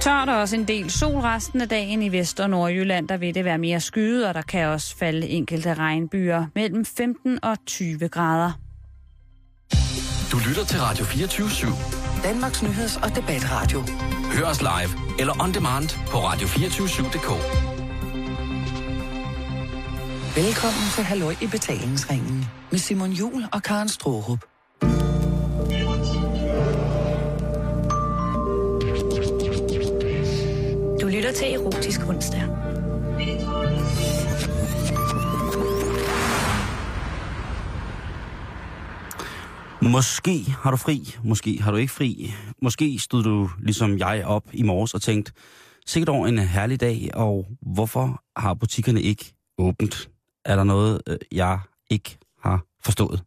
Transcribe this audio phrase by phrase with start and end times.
[0.00, 3.08] Tørt og også en del sol resten af dagen i Vest- og Nordjylland.
[3.08, 7.44] Der vil det være mere skyet, og der kan også falde enkelte regnbyer mellem 15
[7.44, 8.52] og 20 grader.
[10.32, 12.22] Du lytter til Radio 24-7.
[12.24, 13.80] Danmarks Nyheds- og Debatradio.
[14.32, 17.30] Hør os live eller on demand på radio247.dk.
[20.36, 24.49] Velkommen til Halløj i betalingsringen med Simon Jul og Karen Strohrup.
[31.30, 32.42] Lytter til Erotisk Onsdag.
[39.82, 42.34] Måske har du fri, måske har du ikke fri.
[42.62, 45.32] Måske stod du ligesom jeg op i morges og tænkte,
[45.86, 50.10] sikkert over en herlig dag, og hvorfor har butikkerne ikke åbent?
[50.44, 51.58] Er der noget, øh, jeg
[51.90, 53.22] ikke har forstået?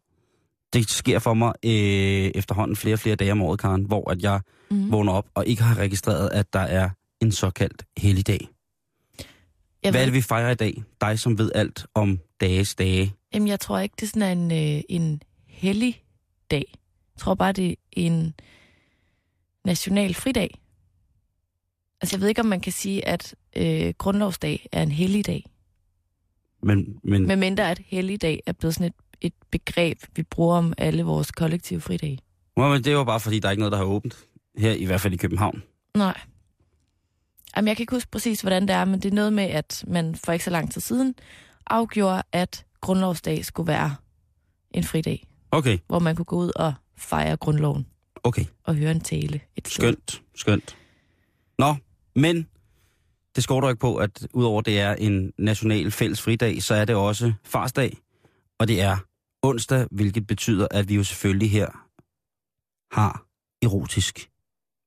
[0.72, 4.22] Det sker for mig øh, efterhånden flere og flere dage om året, Karen, hvor at
[4.22, 4.92] jeg mm.
[4.92, 6.90] vågner op og ikke har registreret, at der er
[7.24, 8.48] en såkaldt helligdag.
[9.82, 10.82] Jeg Hvad er det, vi fejrer i dag?
[11.00, 13.14] Dig, som ved alt om dages dage.
[13.34, 16.02] jamen, jeg tror ikke, det er sådan en, øh, en hellig
[16.50, 16.64] dag.
[17.14, 18.34] Jeg tror bare, det er en
[19.64, 20.50] national fridag.
[22.00, 25.44] Altså, jeg ved ikke, om man kan sige, at øh, grundlovsdag er en hellig dag.
[26.62, 30.72] Men, men Med mindre at helligdag er blevet sådan et, et begreb, vi bruger om
[30.78, 32.18] alle vores kollektive fridage.
[32.56, 34.26] Nå, men det var bare fordi, der er ikke noget, der har åbent.
[34.58, 35.62] Her i hvert fald i København.
[35.96, 36.20] Nej.
[37.56, 39.84] Jamen, jeg kan ikke huske præcis, hvordan det er, men det er noget med, at
[39.86, 41.14] man for ikke så lang tid siden
[41.66, 43.96] afgjorde, at grundlovsdag skulle være
[44.70, 47.86] en fridag, Okay, hvor man kunne gå ud og fejre grundloven
[48.22, 48.44] okay.
[48.64, 49.84] og høre en tale et sted.
[49.84, 50.76] Skønt, skønt.
[51.58, 51.74] Nå,
[52.16, 52.48] men
[53.36, 56.96] det skorter ikke på, at udover det er en national fælles fridag, så er det
[56.96, 57.98] også farsdag,
[58.58, 58.96] og det er
[59.42, 61.68] onsdag, hvilket betyder, at vi jo selvfølgelig her
[62.94, 63.26] har
[63.62, 64.30] erotisk,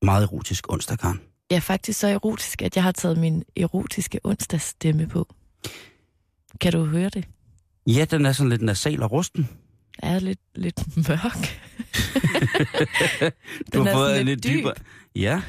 [0.02, 1.20] meget erotisk onsdag, Karen.
[1.50, 5.34] Jeg er faktisk så erotisk, at jeg har taget min erotiske onsdagsstemme på.
[6.60, 7.24] Kan du høre det?
[7.86, 9.48] Ja, den er sådan lidt nasal og rusten.
[10.02, 11.32] Jeg er lidt, lidt mørk.
[13.74, 14.50] Du Den har er fået en lidt dyb.
[14.52, 14.74] dybere.
[15.16, 15.42] Ja.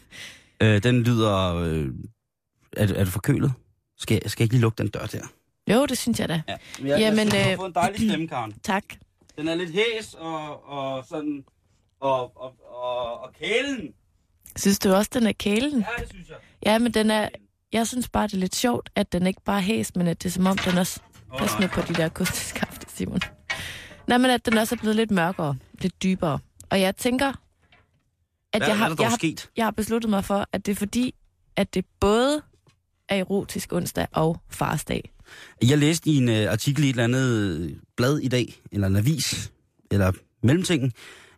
[0.62, 1.54] øh, den lyder...
[1.54, 1.88] Øh,
[2.76, 3.52] er, du- er du forkølet?
[3.98, 5.26] Skal, jeg- skal jeg ikke lige lukke den dør der?
[5.70, 6.42] Jo, det synes jeg da.
[6.48, 6.56] Ja.
[6.84, 8.54] jeg Jamen, synes, du har øh, fået en dejlig stemme, Karen.
[8.62, 8.84] Tak.
[9.36, 11.44] Den er lidt hæs og, og sådan...
[12.00, 13.88] Og, og, og, og kælen.
[14.56, 15.80] Synes du også, den er kælen?
[15.80, 16.36] Ja, det synes jeg.
[16.66, 17.28] Ja, men den er...
[17.72, 20.28] Jeg synes bare, det er lidt sjovt, at den ikke bare hæs, men at det
[20.28, 21.00] er som om, den også...
[21.38, 23.20] Pas nu på de der kosteskafte, Simon.
[24.06, 26.38] Nej, men at den også er blevet lidt mørkere, lidt dybere.
[26.70, 27.28] Og jeg tænker,
[28.52, 29.50] at Hvad jeg har, jeg, har, sket?
[29.56, 31.14] jeg har besluttet mig for, at det er fordi,
[31.56, 32.42] at det både
[33.08, 35.10] er erotisk onsdag og farsdag.
[35.62, 38.86] Jeg læste i en uh, artikel i et eller andet øh, blad i dag, eller
[38.86, 39.52] en avis,
[39.90, 40.12] eller
[40.42, 40.92] mellemtingen,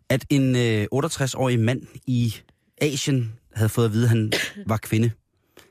[0.09, 2.35] at en uh, 68-årig mand i
[2.81, 4.31] Asien havde fået at vide, at han
[4.65, 5.11] var kvinde.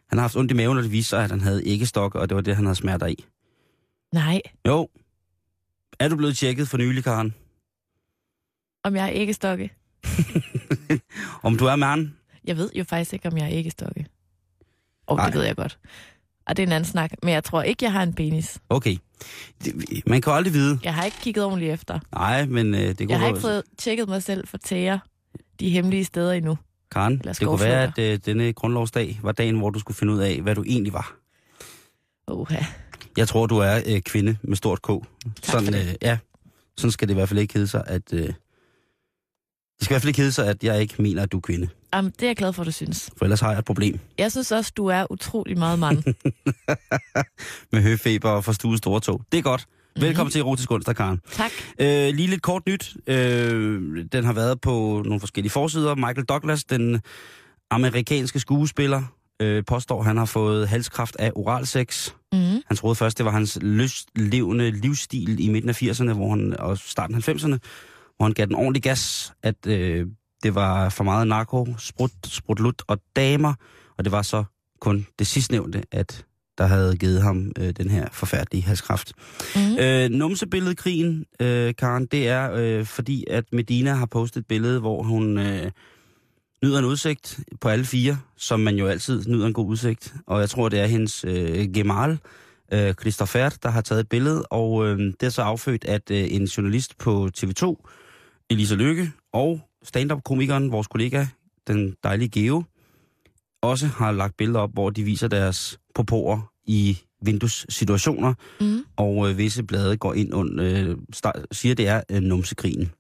[0.09, 2.29] Han har haft ondt i maven, og det viste sig, at han havde æggestok, og
[2.29, 3.25] det var det, han havde smerter i.
[4.15, 4.89] Nej, Jo.
[6.01, 7.35] Er du blevet tjekket for nylig, Karen?
[8.85, 9.73] om jeg er ikke stokke.
[11.43, 12.11] Om du er mand?
[12.45, 14.07] Jeg ved jo faktisk ikke, om jeg er ikke stokke.
[15.07, 15.79] Og det ved jeg godt.
[16.47, 17.13] Og det er en anden snak.
[17.23, 18.59] Men jeg tror ikke, jeg har en penis.
[18.69, 18.97] Okay.
[19.65, 20.79] Det, man kan aldrig vide.
[20.85, 21.99] Jeg har ikke kigget ordentligt efter.
[22.13, 24.99] Nej, men uh, det kunne Jeg har ikke fået tjekket mig selv for tæer
[25.61, 26.59] de hemmelige steder endnu.
[26.91, 30.19] Karen, det kunne være, at uh, denne grundlovsdag var dagen, hvor du skulle finde ud
[30.19, 31.17] af, hvad du egentlig var.
[32.27, 32.65] Oha.
[33.17, 34.89] Jeg tror, du er øh, kvinde med stort K.
[35.43, 36.19] Sådan, øh, ja,
[36.77, 38.13] sådan skal det i hvert fald ikke hedde sig, at...
[38.13, 38.33] Øh,
[39.79, 41.41] det skal i hvert fald ikke hedde sig, at jeg ikke mener, at du er
[41.41, 41.69] kvinde.
[41.95, 43.11] Jamen, det er jeg glad for, du synes.
[43.17, 45.97] For ellers har jeg et problem Jeg synes også, du er utrolig meget mand.
[47.73, 49.23] med høfeber og forstuet store tog.
[49.33, 49.67] Det er godt.
[49.97, 50.03] Mhm.
[50.05, 51.21] Velkommen til Erotisk Onsdag, Karen.
[51.33, 51.51] tak.
[51.81, 52.97] Øh, lige lidt kort nyt.
[53.07, 55.95] Øh, den har været på nogle forskellige forsider.
[55.95, 57.01] Michael Douglas, den
[57.71, 59.03] amerikanske skuespiller,
[59.43, 62.11] øh, påstår, han har fået halskræft af oralsex.
[62.33, 62.39] Mm.
[62.67, 66.79] Han troede først, det var hans lystlevende livsstil i midten af 80'erne hvor han, og
[66.79, 67.59] starten af 90'erne,
[68.17, 70.07] hvor han gav den ordentlig gas, at øh,
[70.43, 73.55] det var for meget narko, sprut, sprutlut og damer,
[73.99, 74.45] og det var så
[74.81, 76.25] kun det sidstnævnte, at
[76.59, 79.13] der havde givet ham øh, den her forfærdelige halskræft.
[79.57, 79.79] Mm.
[79.79, 85.03] Øh, numsebilledkrigen, øh, Karen, det er øh, fordi, at Medina har postet et billede, hvor
[85.03, 85.71] hun øh,
[86.65, 90.15] nyder en udsigt på alle fire, som man jo altid nyder en god udsigt.
[90.27, 92.19] Og jeg tror, det er hendes øh, gemal,
[92.73, 96.27] øh, Christopher, der har taget et billede, og øh, det er så affødt, at øh,
[96.31, 97.77] en journalist på TV2,
[98.51, 101.27] Elisa Lykke, og stand-up-komikeren, vores kollega,
[101.67, 102.63] den dejlige Geo,
[103.63, 108.85] også har lagt billeder op, hvor de viser deres popoer i vinduessituationer, Mm.
[108.97, 112.91] og øh, visse blade går ind og øh, start, siger, det er øh, numsekrigen,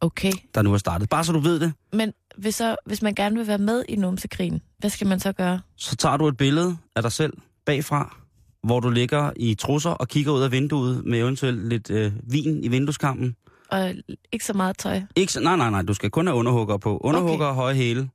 [0.00, 0.32] Okay.
[0.54, 1.08] der nu er startet.
[1.08, 1.72] Bare så du ved det.
[1.92, 5.32] Men hvis, så, hvis man gerne vil være med i numsekrigen, hvad skal man så
[5.32, 5.60] gøre?
[5.76, 7.32] Så tager du et billede af dig selv
[7.66, 8.16] bagfra,
[8.62, 12.64] hvor du ligger i trusser og kigger ud af vinduet med eventuelt lidt øh, vin
[12.64, 13.36] i vindueskampen.
[13.70, 13.94] Og
[14.32, 15.00] ikke så meget tøj.
[15.16, 16.98] Ikke, så- nej, nej, nej, du skal kun have underhugger på.
[16.98, 18.10] Underhugger og høje hæle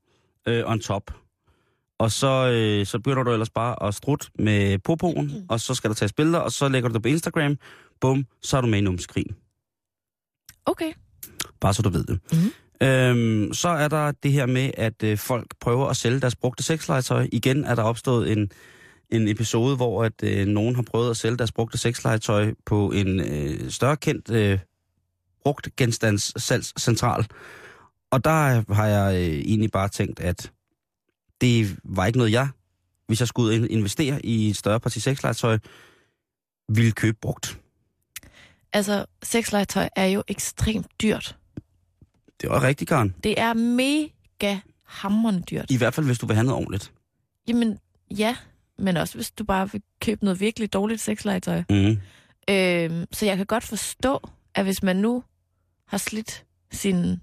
[0.47, 1.11] øh, on top.
[1.99, 5.89] Og så, øh, så begynder du ellers bare at strutte med popoen, og så skal
[5.89, 7.57] der tages billeder, og så lægger du det på Instagram.
[8.01, 9.35] Bum, så er du med i numskrigen.
[10.65, 10.93] Okay.
[11.59, 12.19] Bare så du ved det.
[12.31, 12.51] Mhm.
[12.81, 16.63] Øhm, så er der det her med, at øh, folk prøver at sælge deres brugte
[16.63, 17.27] sexlegetøj.
[17.31, 18.51] Igen er der opstået en,
[19.09, 23.19] en episode, hvor at øh, nogen har prøvet at sælge deres brugte sexlegetøj på en
[23.19, 24.59] øh, større kendt øh,
[25.43, 27.25] brugt genstandssalgscentral.
[28.11, 30.51] Og der har jeg øh, egentlig bare tænkt, at
[31.41, 32.49] det var ikke noget, jeg,
[33.07, 35.57] hvis jeg skulle ud og investere i et større parti sexlegetøj,
[36.69, 37.59] ville købe brugt.
[38.73, 41.37] Altså, sexlegetøj er jo ekstremt dyrt.
[42.41, 43.15] Det var rigtig Karen.
[43.23, 45.71] Det er mega hammerende dyrt.
[45.71, 46.91] I hvert fald, hvis du vil have noget ordentligt.
[47.47, 47.79] Jamen,
[48.17, 48.35] ja.
[48.77, 51.63] Men også hvis du bare vil købe noget virkelig dårligt sexlegetøj.
[51.69, 51.99] Mm.
[52.49, 55.23] Øhm, så jeg kan godt forstå, at hvis man nu
[55.87, 57.21] har slidt sin,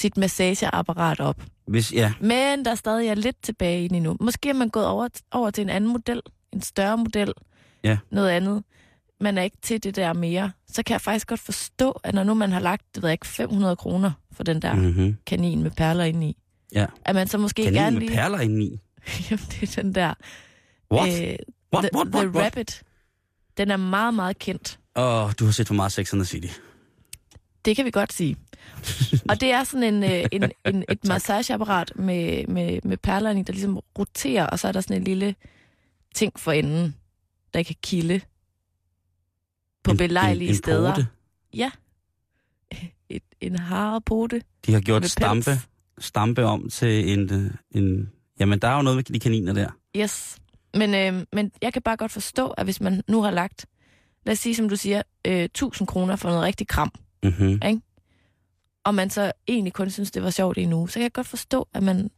[0.00, 4.16] sit massageapparat op, Hvis, ja, men der stadig er lidt tilbage inde nu.
[4.20, 6.20] Måske er man gået over, over til en anden model,
[6.52, 7.32] en større model,
[7.84, 7.98] Ja.
[8.10, 8.62] noget andet.
[9.20, 10.52] Man er ikke til det der mere.
[10.72, 13.14] Så kan jeg faktisk godt forstå, at når nu man har lagt, det ved jeg
[13.14, 14.80] ikke, 500 kroner for den der mm.
[14.80, 15.16] mm-hmm.
[15.26, 16.36] kanin med perler indeni,
[16.74, 16.86] Ja.
[17.04, 18.14] at man så måske Kanin gerne med lige...
[18.16, 18.80] perler indeni.
[19.30, 20.14] Jamen, det er den der...
[20.92, 21.22] What?
[21.22, 21.36] Øh,
[21.74, 22.44] What, the, what, the what, what?
[22.44, 22.82] Rabbit.
[23.56, 24.78] Den er meget, meget kendt.
[24.96, 26.48] Åh, oh, du har set for meget Sex and the City.
[27.64, 28.36] Det kan vi godt sige.
[29.28, 33.42] Og det er sådan en, øh, en, en, et massageapparat med, med, med perler i,
[33.42, 35.34] der ligesom roterer, og så er der sådan en lille
[36.14, 36.96] ting for enden,
[37.54, 38.20] der kan kilde
[39.84, 40.94] på En- belejlige en, en steder.
[40.94, 41.06] Pote.
[41.54, 41.70] Ja.
[43.08, 44.42] Et, en harepote.
[44.66, 45.68] De har gjort stampe, pels.
[45.98, 48.10] stampe om til en, øh, en...
[48.40, 49.70] Jamen, der er jo noget med de kaniner der.
[49.96, 50.36] Yes.
[50.74, 53.66] Men, øh, men jeg kan bare godt forstå, at hvis man nu har lagt,
[54.26, 56.92] lad os sige, som du siger, øh, 1000 kroner for noget rigtig kram,
[57.22, 57.82] Mm-hmm.
[58.84, 61.12] og man så egentlig kun synes, det var sjovt i en uge, så kan jeg
[61.12, 62.10] godt forstå, at man,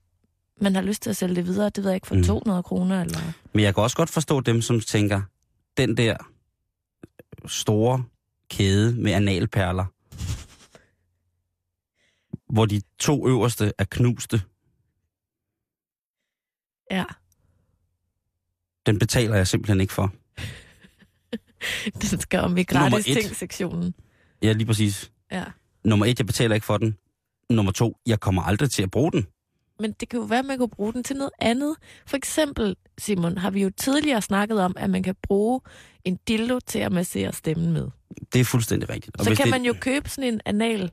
[0.60, 2.20] man har lyst til at sælge det videre, det ved jeg ikke, for Mm.
[2.20, 2.26] mm.
[2.26, 3.18] 200 kroner, eller...
[3.52, 5.22] Men jeg kan også godt forstå dem, som tænker,
[5.76, 6.16] den der
[7.46, 8.04] store
[8.50, 9.84] kæde med analperler,
[12.52, 14.42] hvor de to øverste er knuste,
[16.90, 17.04] Ja,
[18.86, 20.12] den betaler jeg simpelthen ikke for.
[22.10, 23.94] den skal om i gratis ting-sektionen.
[24.42, 25.10] Ja, lige præcis.
[25.32, 25.44] Ja.
[25.84, 26.96] Nummer et, jeg betaler ikke for den.
[27.50, 29.26] Nummer to, jeg kommer aldrig til at bruge den.
[29.80, 31.76] Men det kan jo være, at man kan bruge den til noget andet.
[32.06, 35.60] For eksempel, Simon, har vi jo tidligere snakket om, at man kan bruge
[36.04, 37.88] en dildo til at massere stemmen med.
[38.32, 39.16] Det er fuldstændig rigtigt.
[39.18, 40.90] Så hvis kan det, man jo købe sådan en anal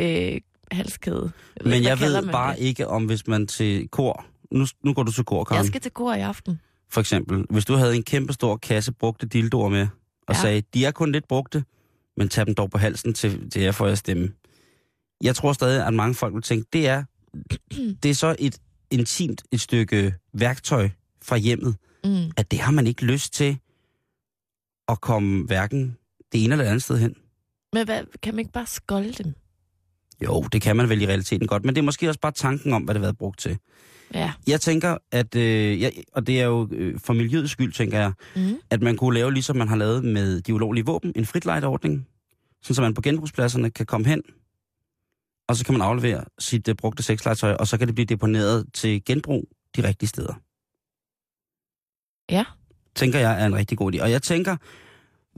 [0.00, 0.40] øh,
[0.70, 1.30] halskæde.
[1.56, 2.60] Jeg Men jeg ved bare det?
[2.60, 4.24] ikke, om hvis man til kor...
[4.52, 5.58] Nu, nu går du til kor, Karen.
[5.58, 6.60] Jeg skal til kor i aften.
[6.90, 9.86] For eksempel, hvis du havde en kæmpe stor kasse brugte dildoer med,
[10.26, 10.40] og ja.
[10.40, 11.64] sagde, de er kun lidt brugte,
[12.18, 14.32] men tag dem dog på halsen til, til jer for at stemme.
[15.22, 17.04] Jeg tror stadig, at mange folk vil tænke, det er,
[18.02, 18.58] det er så et
[18.90, 20.88] intimt et stykke værktøj
[21.22, 22.30] fra hjemmet, Mm.
[22.36, 23.58] at det har man ikke lyst til
[24.88, 25.96] at komme hverken
[26.32, 27.14] det ene eller det andet sted hen.
[27.72, 29.34] Men hvad, kan man ikke bare skolde dem?
[30.24, 32.72] Jo, det kan man vel i realiteten godt, men det er måske også bare tanken
[32.72, 33.58] om, hvad det har været brugt til.
[34.14, 34.32] Ja.
[34.46, 38.12] Jeg tænker, at, øh, jeg, og det er jo øh, for miljøets skyld, tænker jeg,
[38.36, 38.58] Mm.
[38.70, 42.06] at man kunne lave, ligesom man har lavet med de ulovlige våben, en fritlejdeordning,
[42.62, 44.22] sådan så man på genbrugspladserne kan komme hen,
[45.48, 48.66] og så kan man aflevere sit uh, brugte sexlegetøj, og så kan det blive deponeret
[48.74, 50.34] til genbrug de rigtige steder.
[52.30, 52.44] Ja.
[52.94, 54.02] Tænker jeg er en rigtig god idé.
[54.02, 54.56] Og jeg tænker,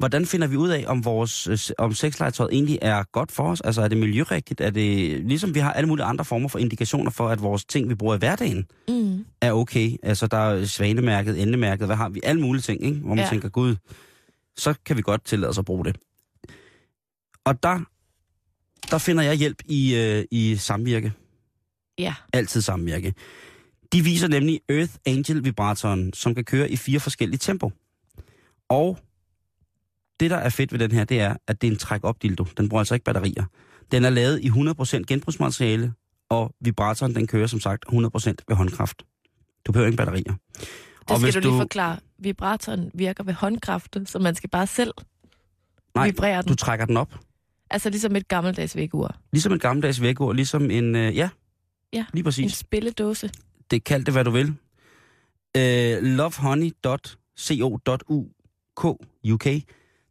[0.00, 3.60] hvordan finder vi ud af, om vores øh, om sexlegetøjet egentlig er godt for os?
[3.60, 4.60] Altså er det miljørigtigt?
[4.60, 7.88] Er det, ligesom vi har alle mulige andre former for indikationer for, at vores ting,
[7.88, 9.24] vi bruger i hverdagen, Mm.
[9.40, 9.96] er okay.
[10.02, 12.20] Altså, der er svanemærket, endemærket, hvad har vi?
[12.22, 12.98] Alle mulige ting, ikke?
[12.98, 13.30] Hvor man ja.
[13.30, 13.76] tænker, gud,
[14.56, 15.96] så kan vi godt tillade os at bruge det.
[17.44, 17.80] Og der,
[18.90, 21.12] der finder jeg hjælp i, øh, i samvirke.
[21.98, 22.14] Ja.
[22.32, 23.14] Altid samvirke.
[23.92, 27.70] De viser nemlig Earth Angel vibratoren, som kan køre i fire forskellige tempo.
[28.68, 28.98] Og
[30.20, 32.44] det, der er fedt ved den her, det er, at det er en træk-op dildo.
[32.56, 33.44] Den bruger altså ikke batterier.
[33.92, 35.92] Den er lavet i 100% genbrugsmateriale,
[36.28, 37.92] og vibratoren, den kører som sagt 100%
[38.48, 39.02] ved håndkraft.
[39.66, 40.32] Du behøver ingen batterier.
[40.32, 40.38] Det
[41.10, 41.96] Og skal hvis du lige du- forklare.
[42.18, 44.92] Vibratoren virker ved håndkraft, så man skal bare selv
[45.94, 46.48] Nej, vibrere den.
[46.48, 47.14] du trækker den op.
[47.70, 49.16] Altså ligesom et gammeldags vægur.
[49.32, 51.28] Ligesom et gammeldags vækord, ligesom en, øh, ja,
[51.92, 52.52] Ja, lige En præcis.
[52.56, 53.30] spilledåse.
[53.70, 54.46] Det kald det, hvad du vil.
[55.56, 58.98] Øh, lovehoney.co.uk
[59.30, 59.46] UK.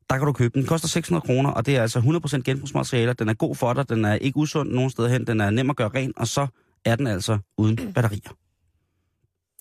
[0.10, 0.62] Der kan du købe den.
[0.62, 3.14] Den koster 600 kroner, og det er altså 100% genbrugsmaterialer.
[3.14, 5.70] Den er god for dig, den er ikke usund nogen steder hen, den er nem
[5.70, 6.48] at gøre ren, og så
[6.86, 8.36] er den altså uden batterier.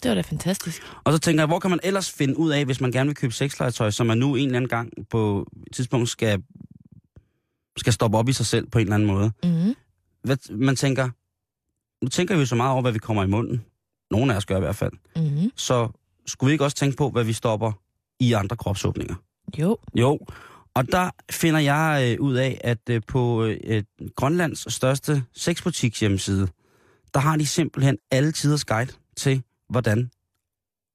[0.02, 0.82] Det var da fantastisk.
[1.04, 3.16] Og så tænker jeg, hvor kan man ellers finde ud af, hvis man gerne vil
[3.16, 6.42] købe sexlegetøj, som man nu en eller anden gang på et tidspunkt skal,
[7.76, 9.32] skal stoppe op i sig selv på en eller anden måde.
[9.44, 9.74] Mm-hmm.
[10.22, 11.08] Hvad, man tænker,
[12.04, 13.64] nu tænker vi jo så meget over, hvad vi kommer i munden.
[14.10, 14.92] Nogle af os gør i hvert fald.
[15.16, 15.50] Mm-hmm.
[15.56, 15.88] Så
[16.26, 17.72] skulle vi ikke også tænke på, hvad vi stopper
[18.20, 19.14] i andre kropsåbninger?
[19.58, 19.78] Jo.
[19.94, 20.18] Jo,
[20.74, 23.82] og der finder jeg øh, ud af, at øh, på øh,
[24.16, 26.48] Grønlands største sexbutiks hjemmeside,
[27.14, 30.10] der har de simpelthen alle tiders guide til, hvordan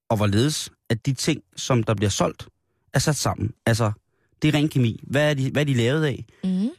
[0.10, 2.48] og hvorledes, at de ting, som der bliver solgt,
[2.94, 3.54] er sat sammen.
[3.66, 3.92] Altså,
[4.42, 5.00] det er ren kemi.
[5.04, 6.26] Hvad er de, hvad er de lavet af?
[6.44, 6.70] Mm-hmm.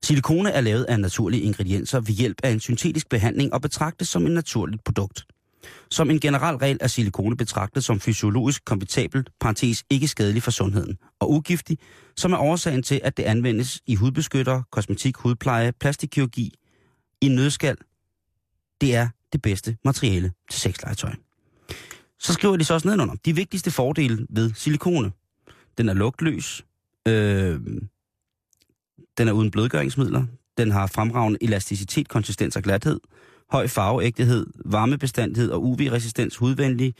[0.02, 4.26] Silikone er lavet af naturlige ingredienser ved hjælp af en syntetisk behandling og betragtes som
[4.26, 5.25] et naturligt produkt.
[5.90, 10.99] Som en generel regel er silikone betragtet som fysiologisk kompatibel, parentes ikke skadelig for sundheden,
[11.21, 11.78] og ugiftig,
[12.16, 16.54] som er årsagen til, at det anvendes i hudbeskytter, kosmetik, hudpleje, plastikkirurgi,
[17.21, 17.76] i nødskal.
[18.80, 21.12] Det er det bedste materiale til sexlegetøj.
[22.23, 23.14] Så skriver de så også nedenunder.
[23.25, 25.12] De vigtigste fordele ved silikone.
[25.79, 26.64] Den er lugtløs.
[27.09, 27.61] Øh,
[29.19, 30.25] den er uden blødgøringsmidler.
[30.59, 33.00] Den har fremragende elasticitet, konsistens og glathed.
[33.50, 36.95] Høj farveægtighed, varmebestandighed og UV-resistens, hudvenlig.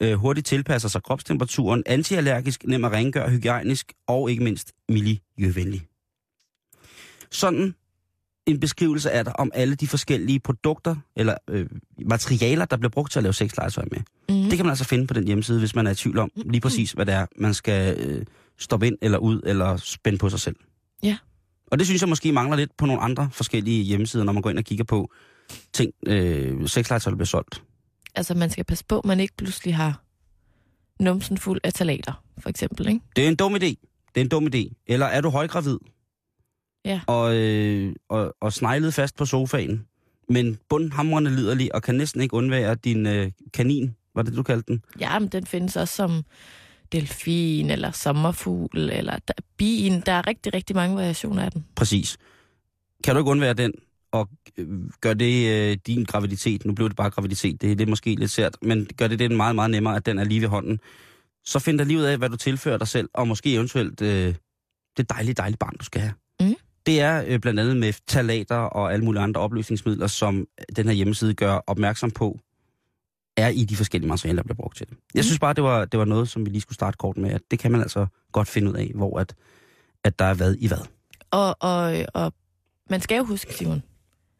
[0.00, 1.82] Øh, hurtigt tilpasser sig kropstemperaturen.
[1.86, 5.86] Antiallergisk, nem at rengøre, hygiejnisk og ikke mindst miljøvenlig.
[7.30, 7.74] Sådan
[8.46, 11.66] en beskrivelse er der om alle de forskellige produkter eller øh,
[12.06, 13.98] materialer, der bliver brugt til at lave sexlegetøj med.
[14.28, 14.48] Mm-hmm.
[14.48, 16.60] Det kan man altså finde på den hjemmeside, hvis man er i tvivl om lige
[16.60, 18.24] præcis, hvad det er, man skal øh,
[18.58, 20.56] stoppe ind eller ud eller spænde på sig selv.
[21.02, 21.16] Ja.
[21.66, 24.50] Og det synes jeg måske mangler lidt på nogle andre forskellige hjemmesider, når man går
[24.50, 25.10] ind og kigger på
[25.72, 27.62] ting, øh, sexlegetøj, der bliver solgt.
[28.14, 30.02] Altså, man skal passe på, at man ikke pludselig har
[31.00, 33.00] numsen fuld af talater, for eksempel, ikke?
[33.16, 33.74] Det er en dum idé.
[34.14, 34.84] Det er en dum idé.
[34.86, 35.78] Eller er du højgravid?
[36.84, 37.00] Ja.
[37.06, 39.86] Og, øh, og, og sneglet fast på sofaen,
[40.28, 44.72] men bundhamrende liderlig og kan næsten ikke undvære din øh, kanin, var det du kaldte
[44.72, 44.84] den?
[45.00, 46.24] Ja, men den findes også som
[46.92, 50.00] delfin, eller sommerfugl, eller der, bien.
[50.06, 51.66] Der er rigtig, rigtig mange variationer af den.
[51.74, 52.18] Præcis.
[53.04, 53.72] Kan du ikke undvære den,
[54.12, 54.68] og øh,
[55.00, 58.30] gør det øh, din graviditet, nu blev det bare graviditet, det, det er måske lidt
[58.30, 60.80] sært, men gør det det meget, meget nemmere, at den er lige ved hånden.
[61.44, 64.34] Så find dig lige ud af, hvad du tilfører dig selv, og måske eventuelt øh,
[64.96, 66.14] det dejlige, dejlige barn, du skal have.
[66.82, 66.92] Mm.
[66.92, 70.46] Det er øh, blandt andet med talater og alle mulige andre opløsningsmidler, som
[70.76, 72.38] den her hjemmeside gør opmærksom på,
[73.36, 74.96] er i de forskellige materialer, der bliver brugt til det.
[75.14, 77.30] Jeg synes bare, det var, det var noget, som vi lige skulle starte kort med,
[77.30, 79.34] at det kan man altså godt finde ud af, hvor at,
[80.04, 80.86] at der er hvad i hvad.
[81.30, 82.32] Og, og, og
[82.90, 83.82] man skal jo huske, Simon,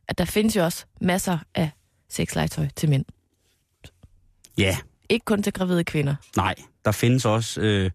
[0.09, 1.71] at der findes jo også masser af
[2.09, 3.05] sexlegetøj til mænd.
[4.59, 4.77] Ja,
[5.09, 6.15] Ikke kun til gravide kvinder.
[6.37, 7.91] nej, der findes også, øh,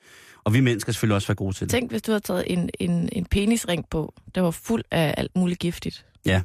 [0.48, 1.72] og vi mænd skal selvfølgelig også være gode til det.
[1.72, 5.36] Tænk, hvis du havde taget en, en, en penisring på, der var fuld af alt
[5.36, 6.06] muligt giftigt.
[6.26, 6.42] Ja,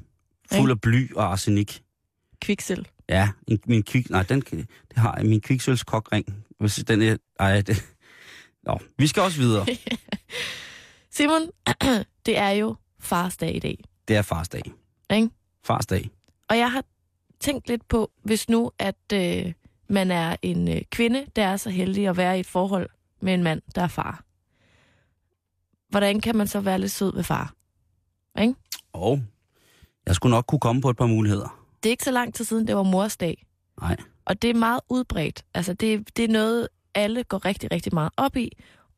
[0.53, 1.83] fuld af bly og arsenik.
[2.41, 2.89] Kviksel.
[3.09, 4.11] Ja, en, min kvik...
[4.11, 4.67] Nej, den, det
[4.97, 5.27] har jeg.
[5.27, 6.45] Min kviksølskokring.
[6.61, 7.17] Hvis den er...
[7.41, 7.85] Ej, det...
[8.63, 9.67] Nå, vi skal også videre.
[11.17, 11.43] Simon,
[12.27, 13.85] det er jo farsdag i dag.
[14.09, 14.63] Det er farsdag.
[15.13, 15.29] Ikke?
[15.65, 16.11] Farsdag.
[16.49, 16.85] Og jeg har
[17.41, 19.53] tænkt lidt på, hvis nu, at øh,
[19.89, 22.89] man er en øh, kvinde, der er så heldig at være i et forhold
[23.23, 24.25] med en mand, der er far.
[25.89, 27.55] Hvordan kan man så være lidt sød ved far?
[28.41, 28.55] Ikke?
[28.93, 29.23] Og
[30.07, 31.65] jeg skulle nok kunne komme på et par muligheder.
[31.83, 33.47] Det er ikke så lang tid siden, det var mors dag.
[33.81, 33.97] Nej.
[34.25, 35.45] Og det er meget udbredt.
[35.55, 38.51] Altså, det, det er noget, alle går rigtig, rigtig meget op i.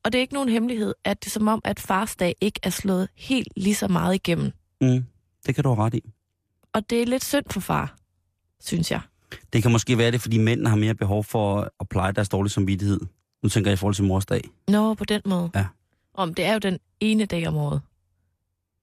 [0.04, 2.60] Og det er ikke nogen hemmelighed, at det er som om, at fars dag ikke
[2.62, 4.52] er slået helt lige så meget igennem.
[4.80, 5.04] Mm,
[5.46, 6.12] det kan du have ret i.
[6.72, 7.96] Og det er lidt synd for far,
[8.60, 9.00] synes jeg.
[9.52, 12.52] Det kan måske være det, fordi mændene har mere behov for at pleje deres dårlige
[12.52, 13.00] samvittighed.
[13.44, 14.50] Nu tænker jeg i forhold til mors dag.
[14.68, 15.50] Nå, på den måde.
[15.54, 15.66] Ja.
[16.14, 17.80] Om det er jo den ene dag om året,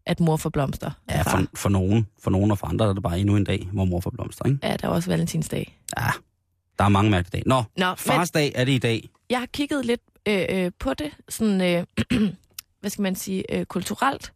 [0.05, 0.91] at mor får blomster.
[1.09, 2.07] Ja, for, for nogen.
[2.19, 4.45] For nogen og for andre er det bare endnu en dag, hvor mor får blomster,
[4.45, 4.59] ikke?
[4.63, 5.77] Ja, der er også valentinsdag.
[5.97, 6.07] Ja,
[6.79, 7.43] der er mange mærkedage.
[7.45, 9.09] Nå, Nå, men fars dag er det i dag.
[9.29, 11.85] jeg har kigget lidt øh, øh, på det, sådan, øh,
[12.79, 14.33] hvad skal man sige, øh, kulturelt.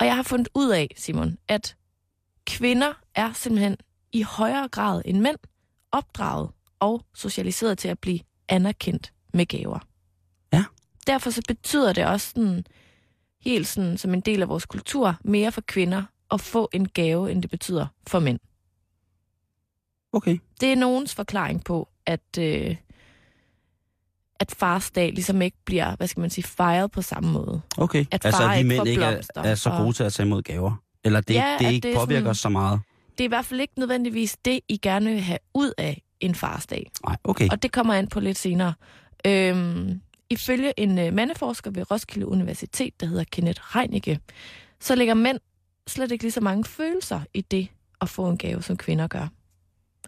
[0.00, 1.76] Og jeg har fundet ud af, Simon, at
[2.46, 3.76] kvinder er simpelthen
[4.12, 5.36] i højere grad end mænd
[5.92, 9.78] opdraget og socialiseret til at blive anerkendt med gaver.
[10.52, 10.64] Ja.
[11.06, 12.64] Derfor så betyder det også sådan,
[13.40, 17.30] helt sådan, som en del af vores kultur mere for kvinder at få en gave,
[17.30, 18.38] end det betyder for mænd.
[20.12, 20.38] Okay.
[20.60, 22.76] Det er nogens forklaring på, at, øh,
[24.40, 27.60] at fars dag ligesom ikke bliver, hvad skal man sige, fejret på samme måde.
[27.78, 28.04] Okay.
[28.10, 30.42] At altså, at vi mænd ikke er, er så og- gode til at tage imod
[30.42, 30.82] gaver.
[31.04, 32.80] Eller det, Ja, det ikke det er påvirker sådan- os så meget.
[33.18, 36.34] Det er i hvert fald ikke nødvendigvis det, I gerne vil have ud af en
[36.34, 36.90] farsdag.
[37.06, 37.48] Nej, okay.
[37.50, 38.74] Og det kommer ind på lidt senere.
[39.26, 40.00] Øhm,
[40.30, 44.20] ifølge en øh, mandeforsker ved Roskilde Universitet, der hedder Kenneth Reinicke,
[44.80, 45.38] så lægger mænd
[45.86, 47.68] slet ikke lige så mange følelser i det
[48.00, 49.28] at få en gave, som kvinder gør.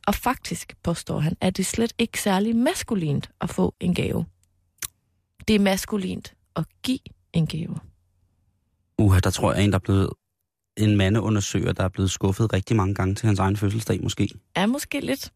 [0.06, 4.26] Og faktisk, påstår han, er det slet ikke særlig maskulint at få en gave.
[5.49, 6.99] Det er maskulint at give
[7.33, 7.76] en gave.
[8.99, 10.11] Uha, der tror jeg en, der er blevet
[10.76, 14.28] en mandeundersøger, der er blevet skuffet rigtig mange gange til hans egen fødselsdag, måske.
[14.54, 15.33] Er måske lidt.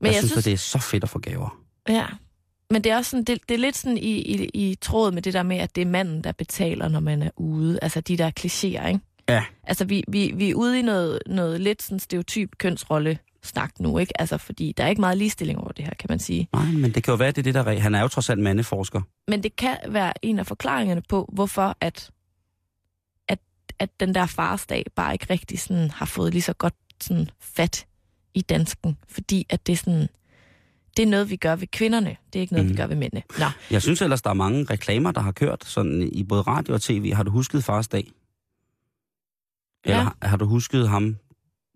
[0.00, 1.62] Men jeg, jeg synes, synes, at det er så fedt at få gaver.
[1.88, 2.06] Ja,
[2.70, 5.22] men det er også sådan, det, det er lidt sådan i, i, i tråd med
[5.22, 7.78] det der med, at det er manden, der betaler, når man er ude.
[7.82, 9.00] Altså de der klichéer, ikke?
[9.28, 9.44] Ja.
[9.64, 13.98] Altså vi, vi, vi er ude i noget, noget lidt sådan stereotyp kønsrolle snak nu,
[13.98, 14.20] ikke?
[14.20, 16.48] Altså fordi der er ikke meget ligestilling over det her, kan man sige.
[16.52, 17.78] Nej, men det kan jo være, at det er det, der er.
[17.78, 19.00] Han er jo trods alt mandeforsker.
[19.28, 22.10] Men det kan være en af forklaringerne på, hvorfor at,
[23.28, 23.38] at,
[23.78, 27.86] at den der farsdag bare ikke rigtig sådan har fået lige så godt sådan fat
[28.34, 28.96] i dansken.
[29.08, 30.08] Fordi at det sådan,
[30.96, 32.16] det er noget, vi gør ved kvinderne.
[32.32, 32.72] Det er ikke noget, mm.
[32.72, 33.22] Vi gør ved mændene.
[33.38, 36.74] Nå, Jeg synes ellers, der er mange reklamer, der har kørt sådan i både radio
[36.74, 37.12] og tv.
[37.12, 38.10] Har du husket fars dag?
[39.84, 40.02] Eller Ja.
[40.02, 41.16] har, har du husket ham,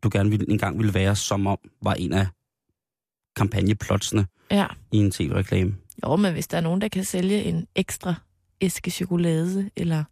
[0.03, 2.27] du gerne ville, engang ville være, som om var en af
[3.37, 4.67] kampagneplotsene ja.
[4.93, 5.75] i en tv-reklame?
[6.05, 8.15] Jo, men hvis der er nogen, der kan sælge en ekstra
[8.61, 10.05] æske chokolade, eller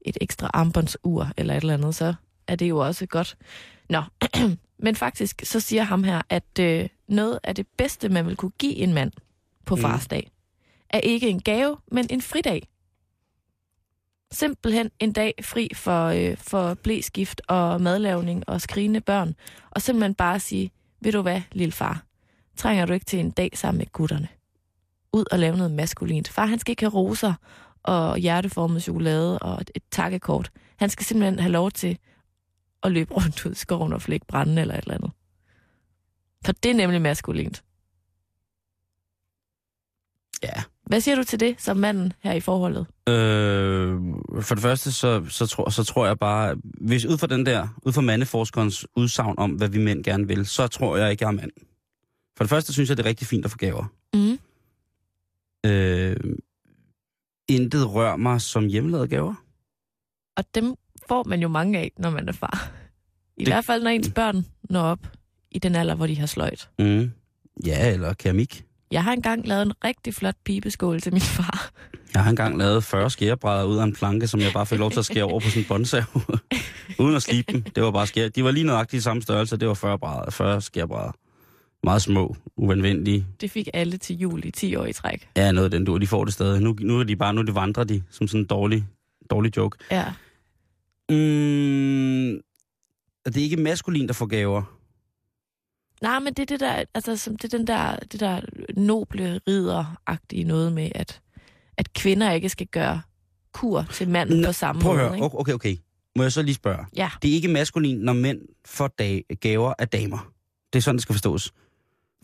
[0.00, 2.14] et ekstra armbåndsur, eller et eller andet, så
[2.46, 3.36] er det jo også godt.
[3.90, 4.02] Nå,
[4.84, 8.52] men faktisk, så siger ham her, at øh, noget af det bedste, man vil kunne
[8.58, 9.12] give en mand
[9.66, 9.80] på Mm.
[9.80, 10.30] farsdag,
[10.90, 12.68] er ikke en gave, men en fridag.
[14.32, 19.34] Simpelthen en dag fri for, øh, for blæskift og madlavning og skrigende børn.
[19.70, 22.04] Og simpelthen bare sige, ved du hvad, lille far,
[22.56, 24.28] trænger du ikke til en dag sammen med gutterne?
[25.14, 26.28] ud og lave noget maskulint.
[26.28, 27.34] Far, han skal ikke have roser
[27.82, 30.50] og hjerteformet chokolade og et, takkekort.
[30.76, 31.98] Han skal simpelthen have lov til
[32.82, 35.10] at løbe rundt ud i skoven og flække brænde eller et eller andet.
[36.44, 37.64] For det er nemlig maskulint.
[40.42, 40.62] Ja.
[40.86, 42.86] Hvad siger du til det som manden her i forholdet?
[43.08, 44.00] Øh,
[44.42, 47.68] for det første, så, så, tror, så tror jeg bare, hvis ud fra den der,
[47.82, 51.28] ud fra mandeforskerens udsagn om, hvad vi mænd gerne vil, så tror jeg ikke, jeg
[51.28, 51.50] er mand.
[52.36, 53.84] For det første synes jeg, det er rigtig fint at få gaver.
[54.14, 54.38] Mm.
[55.70, 56.16] Øh,
[57.48, 59.34] intet rør mig som hjemmelavede gaver.
[60.36, 60.74] Og dem
[61.08, 62.70] får man jo mange af, når man er far.
[63.36, 63.54] I Det- det...
[63.54, 64.98] hvert fald, når ens børn når op
[65.54, 66.68] i den alder, hvor de har sløjt.
[66.78, 67.10] Mm.
[67.66, 68.64] Ja, eller keramik.
[68.90, 71.70] Jeg har engang lavet en rigtig flot pibeskål til min far.
[72.14, 74.90] Jeg har engang lavet 40 skærebrædder ud af en planke, som jeg bare fik lov
[74.90, 76.02] til at skære over på sådan en båndsav.
[76.98, 77.62] Uden at slibe dem.
[77.62, 78.28] Det var bare skære.
[78.28, 79.56] De var lige nøjagtigt i samme størrelse.
[79.56, 81.12] Det var 40, brædder, 40 skærebrædder.
[81.84, 83.26] Meget små, uvenvendige.
[83.40, 85.28] Det fik alle til jul i 10 år i træk.
[85.36, 86.60] Ja, noget af den du, de får det stadig.
[86.60, 88.84] Nu, nu er de bare, nu de vandrer de, som sådan en dårlig,
[89.30, 89.78] dårlig joke.
[89.90, 90.04] Ja.
[91.08, 92.40] Mm,
[93.26, 94.62] det er ikke maskulin, der får gaver.
[96.02, 98.40] Nej, men det er det der, altså, som det er den der, det der
[98.76, 101.20] noble ridderagtige noget med, at,
[101.76, 103.00] at kvinder ikke skal gøre
[103.52, 105.08] kur til manden Nå, på samme Prøv at måde.
[105.08, 105.16] høre.
[105.26, 105.38] ikke?
[105.38, 105.76] Okay, okay.
[106.16, 106.84] Må jeg så lige spørge?
[106.96, 107.10] Ja.
[107.22, 110.32] Det er ikke maskulin, når mænd får dag, gaver af damer.
[110.72, 111.52] Det er sådan, det skal forstås.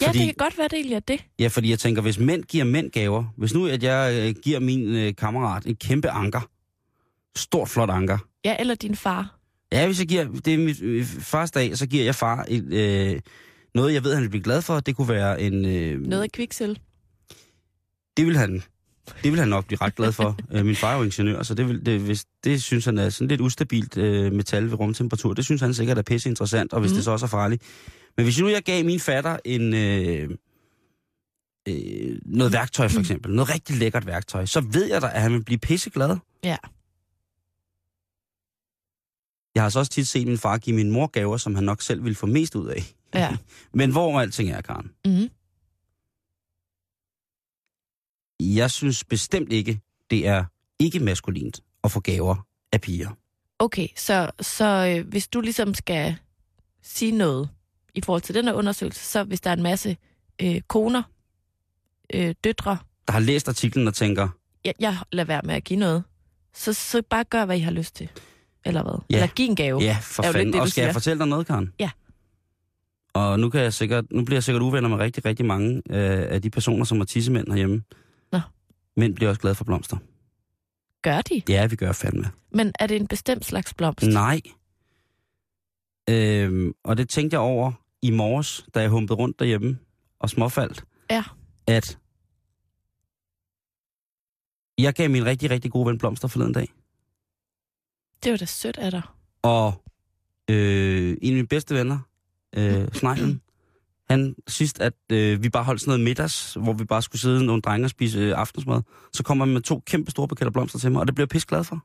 [0.03, 1.25] Ja, Fordi- det kan godt være, det egentlig er det.
[1.39, 4.61] Ja, fordi jeg tænker, hvis mænd giver mænd gaver, hvis nu at jeg øh, giver
[4.61, 6.41] min øh, kammerat et kæmpe anker,
[7.37, 9.39] stort flot anker, Ja, eller din far.
[9.73, 12.65] ja, hvis jeg giver, det er mit øh, fars dag, så giver jeg far et,
[12.73, 13.21] øh,
[13.79, 14.81] noget, jeg ved, han vil blive glad for.
[14.81, 15.65] Det kunne være en...
[15.65, 16.79] Øh, Noget af kviksel.
[18.17, 18.63] Det vil han,
[19.23, 20.37] det vil han nok blive ret glad for.
[20.53, 23.11] Øh, min far er jo ingeniør, så det, vil, det, hvis, det synes han er
[23.11, 25.35] sådan lidt ustabilt øh, metal ved rumtemperatur.
[25.35, 26.95] Det synes han sikkert er pisse interessant, og hvis mm.
[26.95, 26.97] Mm.
[26.97, 27.63] det så også er farligt.
[28.17, 29.75] Men hvis nu jeg gav min fatter en...
[29.75, 30.31] Øh,
[31.69, 35.33] øh, noget værktøj for eksempel, noget rigtig lækkert værktøj, så ved jeg da, at han
[35.33, 36.17] vil blive pisseglad.
[36.45, 36.57] Ja.
[39.55, 41.83] Jeg har så også tit set min far give min mor gaver, som han nok
[41.83, 42.95] selv ville få mest ud af.
[43.15, 43.37] Ja.
[43.75, 44.91] Men hvor alting er, Karen?
[45.07, 45.31] Mm-hmm.
[48.41, 50.45] Jeg synes bestemt ikke, det er
[50.79, 53.11] ikke maskulint at få gaver af piger.
[53.59, 54.65] Okay, så, så
[54.99, 56.17] øh, hvis du ligesom skal
[56.83, 57.49] sige noget
[57.95, 59.97] i forhold til den her undersøgelse, så hvis der er en masse
[60.43, 61.03] øh, koner,
[62.15, 64.29] øh, døtre, Der har læst artiklen og tænker,
[64.65, 66.05] jeg, jeg lader være med at give noget,
[66.55, 68.09] så, så bare gør, hvad I har lyst til.
[68.65, 68.99] Eller hvad?
[69.11, 69.17] Ja.
[69.17, 69.81] Eller giv en gave.
[69.81, 70.53] ja, for fanden.
[70.53, 70.93] det, Og skal jeg siger.
[70.93, 71.73] fortælle dig noget, Karen?
[71.79, 71.91] Ja.
[73.15, 76.27] Og nu, kan jeg sikkert, nu bliver jeg sikkert uvenner med rigtig, rigtig mange øh,
[76.33, 77.83] af de personer, som er tissemænd herhjemme.
[78.33, 78.41] Nå.
[78.97, 79.97] Mænd bliver også glade for blomster.
[81.03, 81.43] Gør de?
[81.49, 82.25] Ja, vi gør fandme.
[82.53, 84.07] Men er det en bestemt slags blomst?
[84.07, 84.41] Nej.
[86.11, 89.79] Øhm, og det tænkte jeg over i morges, da jeg humpede rundt derhjemme
[90.21, 90.85] og småfaldt.
[91.11, 91.25] Ja.
[91.67, 91.99] At
[94.79, 96.69] Jeg gav min rigtig, rigtig gode ven blomster forleden dag.
[98.25, 99.03] Det var da sødt af dig.
[99.43, 99.85] Og
[100.51, 101.99] øh, en af mine bedste venner,
[102.57, 103.41] øh, Sneglen,
[104.11, 107.47] han sidst, at øh, vi bare holdt sådan noget middags, hvor vi bare skulle sidde
[107.47, 108.83] nogle drenge og spise øh, aftensmad,
[109.13, 111.43] så kommer han med to kæmpe store buketter blomster til mig, og det bliver jeg
[111.43, 111.85] glad for.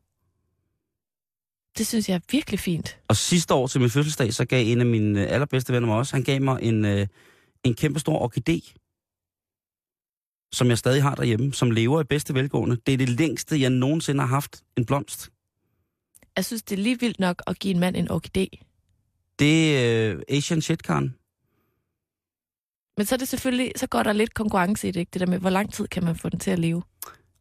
[1.77, 2.97] Det synes jeg er virkelig fint.
[3.07, 5.97] Og sidste år til min fødselsdag, så gav en af mine øh, allerbedste venner mig
[5.97, 7.07] også, han gav mig en, øh,
[7.63, 8.73] en kæmpe stor orkidé,
[10.53, 12.77] som jeg stadig har derhjemme, som lever i bedste velgående.
[12.85, 15.29] Det er det længste, jeg nogensinde har haft en blomst.
[16.35, 18.72] Jeg synes, det er lige vildt nok at give en mand en orkidé.
[19.43, 21.15] Det øh, Asian shit, Karen.
[22.97, 25.09] Men så er det selvfølgelig, så går der lidt konkurrence i det, ikke?
[25.13, 26.83] Det der med, hvor lang tid kan man få den til at leve.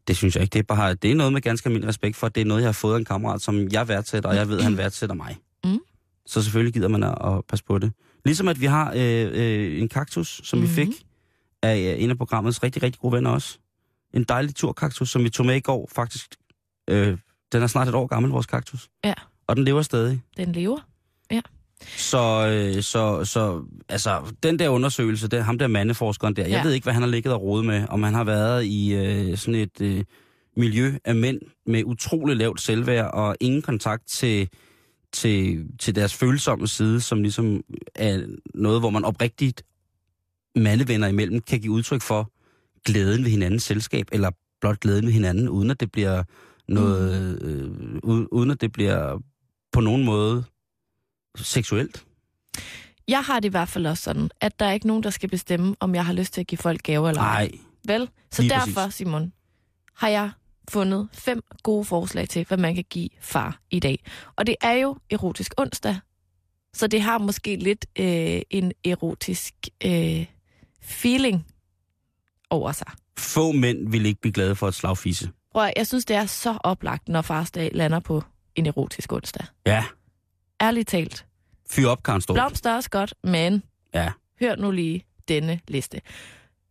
[0.08, 0.52] Det synes jeg ikke.
[0.52, 2.68] Det er, bare, det er noget med ganske almindelig respekt for, det er noget, jeg
[2.68, 5.36] har fået af en kammerat, som jeg værdsætter, og jeg ved, at han værdsætter mig.
[5.64, 5.78] Mm.
[6.26, 7.92] Så selvfølgelig gider man at, at passe på det.
[8.24, 10.76] Ligesom at vi har øh, øh, en kaktus, som mm-hmm.
[10.76, 10.92] vi Mhm.
[10.92, 11.02] fik
[11.62, 13.58] af øh, en af programmets rigtig, rigtig gode venner også.
[14.14, 16.34] En dejlig turkaktus, som vi tog med i går, faktisk.
[16.90, 17.18] Øh,
[17.52, 18.88] den er snart et år gammel, vores kaktus.
[19.04, 19.14] Ja.
[19.46, 20.22] Og den lever stadig.
[20.36, 20.78] Den lever.
[21.96, 26.62] Så, øh, så, så altså, den der undersøgelse, det, ham der mandeforskeren der, jeg Ja.
[26.62, 29.36] ved ikke, hvad han har ligget og rodet med, om han har været i øh,
[29.36, 30.04] sådan et øh,
[30.56, 34.48] miljø af mænd med utrolig lavt selvværd og ingen kontakt til,
[35.12, 37.60] til, til deres følsomme side, som ligesom
[37.94, 38.20] er
[38.54, 39.62] noget, hvor man oprigtigt
[40.56, 42.30] mandevenner imellem kan give udtryk for
[42.86, 46.22] glæden ved hinandens selskab, eller blot glæden ved hinanden, uden at det bliver
[46.68, 47.70] noget, øh,
[48.04, 49.18] u- uden at det bliver
[49.72, 50.44] på nogen måde
[51.36, 52.04] seksuelt.
[53.08, 55.28] Jeg har det i hvert fald også sådan, at der er ikke nogen, der skal
[55.28, 57.48] bestemme, om jeg har lyst til at give folk gaver eller ej.
[57.48, 58.08] Nej, Vel?
[58.32, 58.94] Så Lige derfor, præcis.
[58.94, 59.32] Simon,
[59.96, 60.30] har jeg
[60.70, 64.04] fundet fem gode forslag til, hvad man kan give far i dag.
[64.36, 65.96] Og det er jo erotisk onsdag,
[66.74, 70.26] så det har måske lidt øh, en erotisk øh,
[70.82, 71.46] feeling
[72.50, 72.90] over sig.
[73.18, 75.30] få mænd vil ikke blive glade for et slagfisse.
[75.52, 78.22] Prøv, jeg synes, det er så oplagt, når farsdag lander på
[78.54, 79.46] en erotisk onsdag.
[79.66, 79.84] Ja,
[80.62, 81.26] Ærligt talt.
[81.70, 82.34] fyr op, Karen Storm.
[82.34, 83.62] Blomster er også godt, men
[83.94, 84.12] Ja.
[84.40, 86.00] hør nu lige denne liste.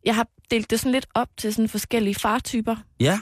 [0.05, 2.75] Jeg har delt det sådan lidt op til sådan forskellige fartyper.
[2.99, 3.19] Ja,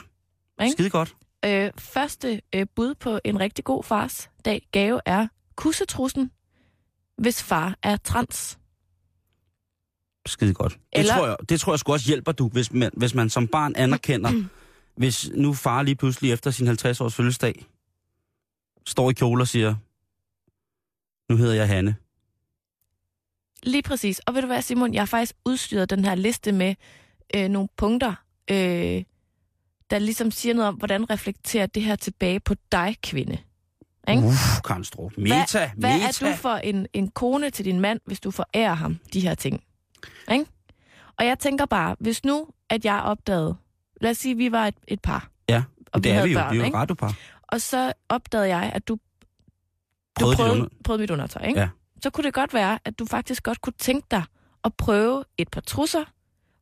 [0.62, 0.72] Ikke?
[0.72, 1.16] skide godt.
[1.44, 6.30] Øh, første øh, bud på en rigtig god fars dag gave er kussetrussen,
[7.18, 8.58] hvis far er trans.
[10.26, 10.72] Skide godt.
[10.72, 13.30] Det, Eller- tror jeg, det tror jeg sgu også hjælper du, hvis man, hvis man
[13.30, 14.44] som barn anerkender,
[14.96, 17.66] hvis nu far lige pludselig efter sin 50-års fødselsdag
[18.86, 19.74] står i kjole og siger,
[21.30, 21.94] nu hedder jeg Hanne.
[23.62, 24.18] Lige præcis.
[24.18, 26.74] Og ved du hvad, Simon, jeg har faktisk udstyret den her liste med
[27.36, 28.14] øh, nogle punkter,
[28.50, 29.02] øh,
[29.90, 33.38] der ligesom siger noget om, hvordan reflekterer det her tilbage på dig, kvinde.
[34.08, 34.22] Ikke?
[34.22, 35.12] Uff, Karen Strup.
[35.18, 36.26] Meta, hvad, hvad meta.
[36.26, 39.34] er du for en, en kone til din mand, hvis du forærer ham de her
[39.34, 39.64] ting?
[40.32, 40.44] Ikke?
[41.18, 43.56] Og jeg tænker bare, hvis nu, at jeg opdagede,
[44.00, 45.62] lad os sige, at vi var et, et par, Ja,
[45.92, 46.38] og det er havde vi jo.
[46.38, 47.16] børn, vi er jo et radiopar.
[47.42, 48.98] og så opdagede jeg, at du
[50.14, 51.60] Prøvede dit prøvede, under- prøvede mit undertøj, ikke?
[51.60, 51.68] Ja.
[52.02, 54.22] så kunne det godt være, at du faktisk godt kunne tænke dig
[54.64, 56.04] at prøve et par trusser,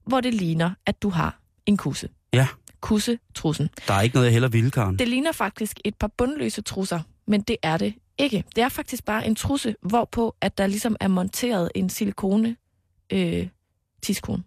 [0.07, 2.09] hvor det ligner, at du har en kusse.
[2.33, 2.49] Ja.
[2.81, 3.69] Kusse-trussen.
[3.89, 4.99] Der er ikke noget, jeg heller vil, Karen.
[4.99, 8.45] Det ligner faktisk et par bundløse trusser, men det er det ikke.
[8.57, 12.57] Det er faktisk bare en trusse, hvorpå at der ligesom er monteret en silikone
[13.13, 13.49] øh,
[14.03, 14.43] tiskone.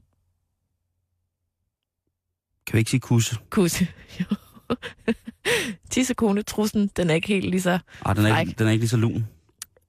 [2.66, 3.36] Kan vi ikke sige kusse?
[3.50, 3.88] Kusse.
[3.88, 4.38] Tissekone,
[6.48, 8.90] trussen, den er ikke helt lige så Ah, den, er ikke, den er ikke lige
[8.90, 9.28] så lun.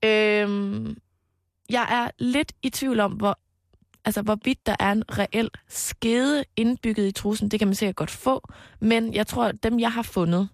[0.04, 0.96] Øhm,
[1.70, 3.38] jeg er lidt i tvivl om, hvor,
[4.04, 7.48] altså, hvorvidt der er en reel skede indbygget i trussen.
[7.48, 8.48] Det kan man sikkert godt få.
[8.80, 10.48] Men jeg tror, at dem, jeg har fundet,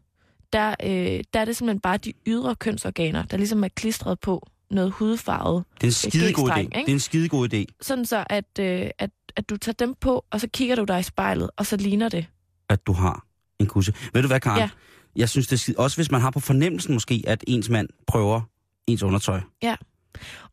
[0.52, 4.48] der, øh, der er det simpelthen bare de ydre kønsorganer, der ligesom er klistret på
[4.70, 5.64] noget hudfarvet.
[5.74, 6.58] Det er en skidegod idé.
[6.58, 6.70] Ikke?
[6.74, 10.24] Det er en skidegod idé, Sådan så, at, øh, at, at du tager dem på,
[10.30, 12.26] og så kigger du dig i spejlet, og så ligner det.
[12.68, 13.24] at du har
[13.58, 13.94] en kusse.
[14.12, 14.58] Ved du hvad, Karen?
[14.60, 14.70] Ja.
[15.16, 15.76] Jeg synes, det er skide...
[15.78, 18.40] Også hvis man har på fornemmelsen måske, at ens mand prøver
[18.86, 19.40] ens undertøj.
[19.62, 19.76] Ja.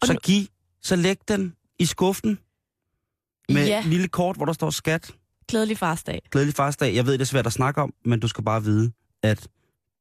[0.02, 0.46] Og så nu- giv,
[0.82, 2.40] så læg den i skuffen
[3.50, 3.80] med Ja.
[3.80, 5.12] et lille kort, hvor der står skat.
[5.48, 6.22] Glædelig farsdag.
[6.32, 6.96] Glædelig farsdag.
[6.96, 8.92] Jeg ved, det er svært at snakke om, men du skal bare vide,
[9.24, 9.48] at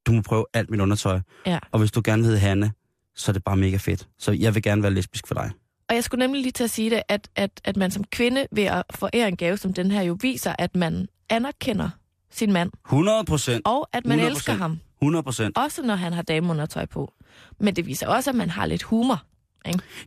[0.07, 1.21] du må prøve alt mit undertøj.
[1.47, 1.59] Ja.
[1.73, 2.73] Og hvis du gerne vil hedde Hanne,
[3.15, 4.09] så er det bare mega fedt.
[4.19, 5.51] Så jeg vil gerne være lesbisk for dig.
[5.89, 8.47] Og jeg skulle nemlig lige til at sige det, at, at, at man som kvinde
[8.53, 11.91] ved at forære en gave som den her jo viser, at man anerkender
[12.35, 13.63] sin mand, 100 procent.
[13.67, 14.23] og at man 100%.
[14.23, 15.59] elsker ham, 100 procent.
[15.59, 17.13] også når han har dameundertøj på.
[17.61, 19.23] Men det viser også, at man har lidt humor.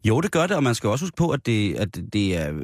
[0.03, 2.53] Jo, det gør det, og man skal også huske på, at det, at det er
[2.53, 2.63] øh,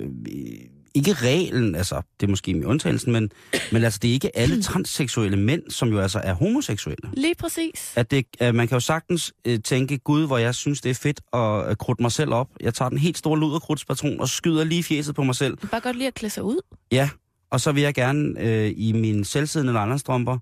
[0.94, 3.30] ikke reglen, altså det er måske med undtagelsen, men,
[3.72, 7.10] men altså det er ikke alle transseksuelle mænd, som jo altså er homoseksuelle.
[7.14, 7.94] Lige præcis.
[7.96, 10.94] At det, at man kan jo sagtens øh, tænke, gud, hvor jeg synes, det er
[10.96, 12.50] fedt at øh, krudte mig selv op.
[12.62, 15.58] Jeg tager den helt store luderkrudtspatron og skyder lige fjeset på mig selv.
[15.72, 16.62] Bare godt lide at klæde sig ud.
[16.92, 17.10] Ja,
[17.54, 20.38] og så vil jeg gerne øh, i mine selvsiddende nylonstrømper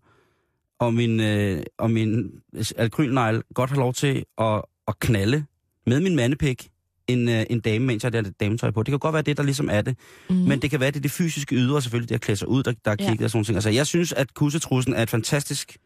[0.79, 2.31] og min, øh, og min
[2.77, 5.45] alkrylnegl godt have lov til at, at knalde
[5.87, 6.69] med min mandepik
[7.07, 8.83] en, øh, en dame, mens jeg har det dametøj på.
[8.83, 9.97] Det kan godt være det, der ligesom er det.
[10.29, 10.35] Mm.
[10.35, 12.73] Men det kan være, det det fysiske ydre, selvfølgelig, det at klæde sig ud, der,
[12.85, 13.09] der er Ja.
[13.09, 13.55] kigget og sådan nogle ting.
[13.55, 15.77] Altså, jeg synes, at kussetrussen er et fantastisk,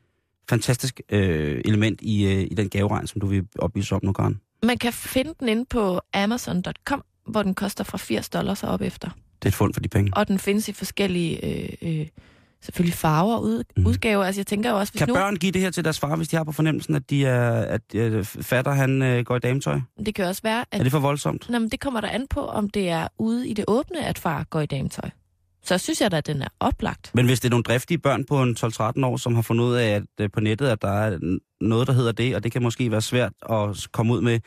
[0.49, 4.39] fantastisk øh, element i, øh, i den gaveregn, som du vil oplyse om nu, Karen.
[4.63, 8.81] Man kan finde den inde på Amazon.com, hvor den koster fra 80 dollars og op
[8.81, 9.09] efter.
[9.39, 10.11] Det er et fund for de penge.
[10.15, 12.07] Og den findes i forskellige, øh, øh,
[12.61, 13.85] selvfølgelig farver ud, Mhm.
[13.87, 14.23] udgaver.
[14.23, 15.13] Altså jeg tænker jo også, hvis Kan nu...
[15.13, 17.51] børn give det her til deres far, hvis de har på fornemmelsen, at, de er,
[17.51, 19.79] at øh, fatter han øh, går i dametøj?
[20.05, 21.49] Det kan også være, at Er det for voldsomt?
[21.49, 24.19] Nå, men det kommer der an på, om det er ude i det åbne, at
[24.19, 25.09] far går i dametøj.
[25.63, 27.11] Så synes jeg da, at den er oplagt.
[27.13, 29.73] Men hvis det er nogle driftige børn på en 12-13 år, som har fundet ud
[29.75, 32.63] af at, øh, på nettet, at der er noget, der hedder det, og det kan
[32.63, 34.39] måske være svært at komme ud med,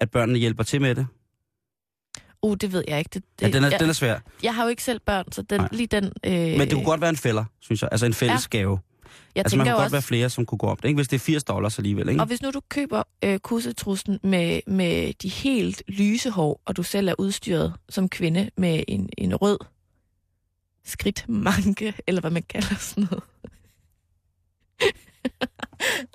[0.00, 1.06] at børnene hjælper til med det.
[2.42, 3.10] Uh, det ved jeg ikke.
[3.14, 4.18] Det, det, Ja, den er, jeg, den er svær.
[4.42, 5.68] jeg har jo ikke selv børn, så den, Nej.
[5.72, 6.04] lige den...
[6.26, 7.88] Øh, Men det kunne godt være en fælder, synes jeg.
[7.92, 8.58] Altså en fælles ja.
[8.58, 8.78] gave.
[9.34, 10.84] jeg Altså man kunne jo godt også, være flere, som kunne gå op.
[10.84, 10.96] Ikke?
[10.96, 12.20] Hvis det er 80 dollars alligevel, ikke?
[12.20, 16.82] Og hvis nu du køber øh, kussetrussen med, med de helt lyse hår, og du
[16.82, 19.58] selv er udstyret som kvinde med en, en rød
[20.84, 23.24] skridtmanke, eller hvad man kalder sådan noget.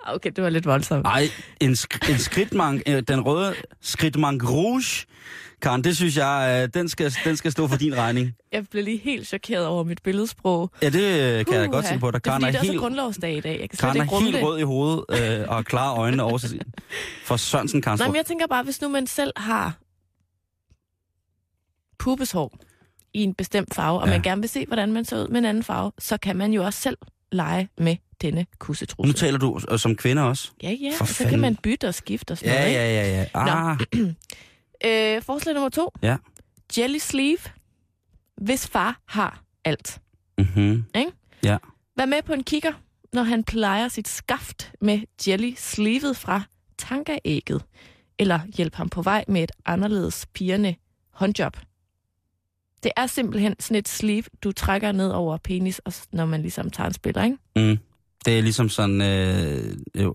[0.15, 1.03] okay, det var lidt voldsomt.
[1.03, 1.29] Nej,
[1.61, 4.83] en, sk- en skridtmank, øh, den røde skridtmank rouge,
[5.61, 8.33] Karen, det synes jeg, øh, den skal, den skal stå for din regning.
[8.51, 10.71] Jeg blev lige helt chokeret over mit billedsprog.
[10.81, 10.95] Ja, det
[11.39, 12.23] øh, kan jeg da godt se på dig.
[12.25, 13.59] Det er Karen fordi, er det er helt, grundlovsdag i dag.
[13.61, 14.43] Jeg kan Karen er helt det.
[14.43, 16.59] rød i hovedet øh, og har klare øjne over sig.
[17.25, 17.99] For Sørensen, Karen.
[17.99, 19.77] Nej, men jeg tænker bare, hvis nu man selv har
[21.99, 22.57] pubeshår
[23.13, 24.13] i en bestemt farve, og Ja.
[24.13, 26.53] man gerne vil se, hvordan man ser ud med en anden farve, så kan man
[26.53, 26.97] jo også selv
[27.31, 29.07] lege med denne kussetrusse.
[29.07, 30.51] Nu taler du øh, som kvinde også.
[30.63, 31.29] Ja, ja, For og så fanden.
[31.31, 32.67] kan man bytte og skifte og sådan Ja, noget.
[32.69, 32.79] ikke?
[32.81, 33.69] ja, ja, ja.
[33.71, 33.77] Ah,
[34.85, 35.91] Øh, forslag nummer to.
[36.01, 36.17] Ja.
[36.77, 37.37] Jelly sleeve.
[38.41, 40.01] Hvis far har alt.
[40.37, 40.85] mm-hmm.
[41.97, 42.73] Vær med på en kigger,
[43.13, 46.41] når han plejer sit skaft med jelly sleevet fra
[46.77, 47.65] tankaægget.
[48.19, 50.75] Eller hjælp ham på vej med et anderledes pigerne
[51.11, 51.57] håndjob.
[52.83, 56.69] Det er simpelthen sådan et sleeve, du trækker ned over penis, og når man ligesom
[56.69, 57.37] tager en spiller, ikke?
[57.55, 57.77] Mm.
[58.25, 60.11] Det er ligesom sådan øh,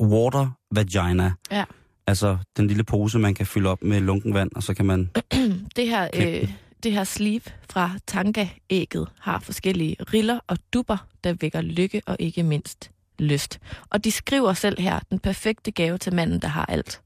[0.00, 1.32] water vagina.
[1.50, 1.64] Ja.
[2.06, 5.10] Altså den lille pose, man kan fylde op med lunken vand, og så kan man...
[5.76, 6.48] Det her, øh,
[6.82, 7.40] det her sleeve
[7.70, 13.60] fra tankaægget har forskellige riller og dupper, der vækker lykke og ikke mindst lyst.
[13.90, 17.00] Og de skriver selv her, den perfekte gave til manden, der har alt.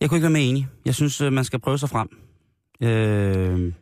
[0.00, 0.66] Jeg kunne ikke være mere enig.
[0.84, 2.08] Jeg synes, øh, man skal prøve sig frem.
[2.82, 3.72] Øh,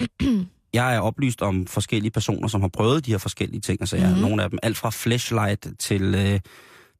[0.74, 3.80] jeg er oplyst om forskellige personer, som har prøvet de her forskellige ting.
[3.82, 4.20] Altså, jeg, Mhm.
[4.20, 6.40] nogle af dem, alt fra flashlight til øh,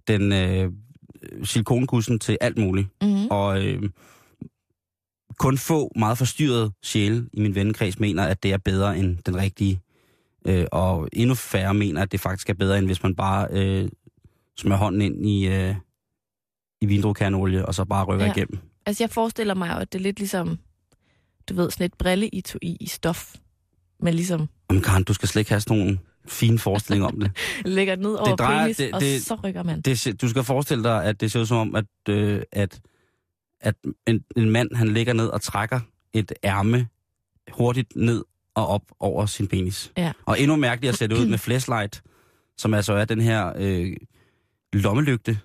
[0.09, 0.71] den øh,
[1.45, 2.89] silikonkussen til alt muligt.
[3.03, 3.27] Mm-hmm.
[3.31, 3.83] Og øh,
[5.39, 9.37] kun få meget forstyrrede sjæle i min vennekreds mener, at det er bedre end den
[9.37, 9.81] rigtige.
[10.47, 13.89] Øh, og endnu færre mener, at det faktisk er bedre, end hvis man bare øh,
[14.59, 15.75] smører hånden ind i, øh,
[16.81, 18.33] i vindruekærneolie, og så bare rykker Ja.
[18.33, 18.59] igennem.
[18.87, 20.59] Altså, jeg forestiller mig at det er lidt ligesom,
[21.49, 23.35] du ved, sådan et brille i, i, i stof.
[24.01, 27.31] Men ligesom Jamen Karen, du skal slet ikke have sådan nogle fine forestillinger om det.
[27.65, 29.81] lægger det ned over drejer- penis, det- og det- så rykker man.
[29.81, 30.17] det.
[30.23, 32.81] Du skal forestille dig, at det ser ud som om, at, øh, at,
[33.61, 33.75] at
[34.07, 35.81] en, en mand, han ligger ned og trækker
[36.13, 36.89] et ærme
[37.53, 39.93] hurtigt ned og op over sin penis.
[39.97, 40.13] Ja.
[40.27, 42.03] Og endnu mærkeligt at sætte ud med flashlight,
[42.59, 43.97] som altså er den her øh,
[44.73, 45.39] lommelygte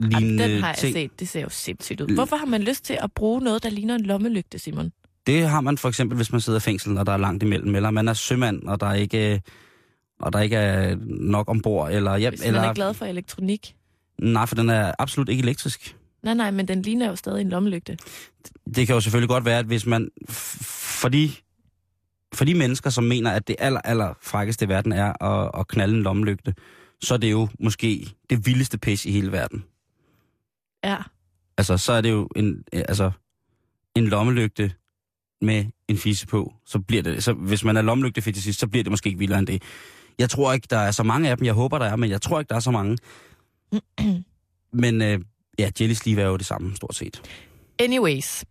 [0.00, 0.92] lignende den har jeg ting.
[0.94, 1.20] set.
[1.20, 2.14] Det ser jo sindssygt ud.
[2.14, 4.92] Hvorfor har man lyst til at bruge noget, der ligner en lommelygte, Simon?
[5.26, 7.74] Det har man for eksempel, hvis man sidder i fængsel, og der er langt imellem,
[7.74, 9.42] eller man er sømand, og der er ikke,
[10.20, 13.76] og der ikke er nok ombord, eller, ja, Hvis eller man er glad for elektronik.
[14.18, 15.96] Nej, for den er absolut ikke elektrisk.
[16.22, 17.98] Nej, nej, men den ligner jo stadig en lommelygte.
[18.74, 20.10] Det kan jo selvfølgelig godt være, at hvis man...
[20.28, 21.30] For de,
[22.34, 25.68] for de mennesker, som mener, at det aller, aller frækkeste i verden er at, at
[25.68, 26.54] knalde en lommelygte,
[27.02, 29.64] så er det jo måske det vildeste pis i hele verden.
[30.84, 30.96] Ja.
[31.58, 33.10] Altså, så er det jo en, altså,
[33.94, 34.72] en lommelygte
[35.40, 36.54] med en fisse på.
[36.66, 39.46] Så bliver det, så hvis man er lommelygtefetishist, så bliver det måske ikke vildere end
[39.46, 39.62] det.
[40.18, 41.46] Jeg tror ikke, der er så mange af dem.
[41.46, 42.98] Jeg håber, der er, men jeg tror ikke, der er så mange.
[44.82, 45.20] men øh,
[45.58, 47.22] ja, jelly sleeve er jo det samme, stort set.
[47.78, 48.44] Anyways,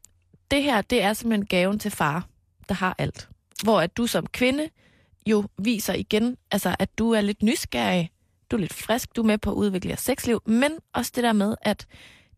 [0.52, 2.28] det her, det er simpelthen gaven til far,
[2.70, 3.30] der har alt.
[3.64, 4.70] Hvor at du som kvinde
[5.28, 8.12] jo viser igen, altså at du er lidt nysgerrig,
[8.52, 11.24] du er lidt frisk, du er med på at udvikle jeres sexliv, men også det
[11.24, 11.86] der med, at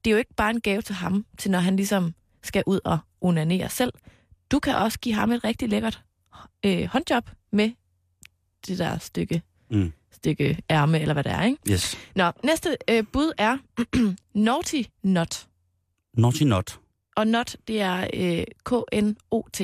[0.06, 2.80] det er jo ikke bare en gave til ham, til når han ligesom skal ud
[2.86, 3.94] og onanere selv.
[4.52, 6.04] Du kan også give ham et rigtig lækkert
[6.66, 7.72] øh, håndjob med
[8.68, 9.94] det der stykke, Mm.
[10.12, 11.58] stykke ærme, eller hvad det er, ikke?
[11.72, 11.98] Yes.
[12.16, 13.58] Nå, næste øh, bud er
[14.34, 15.48] Naughty Not.
[16.18, 16.80] Naughty not.
[17.16, 19.62] Og not, det er øh, K-N-O-T.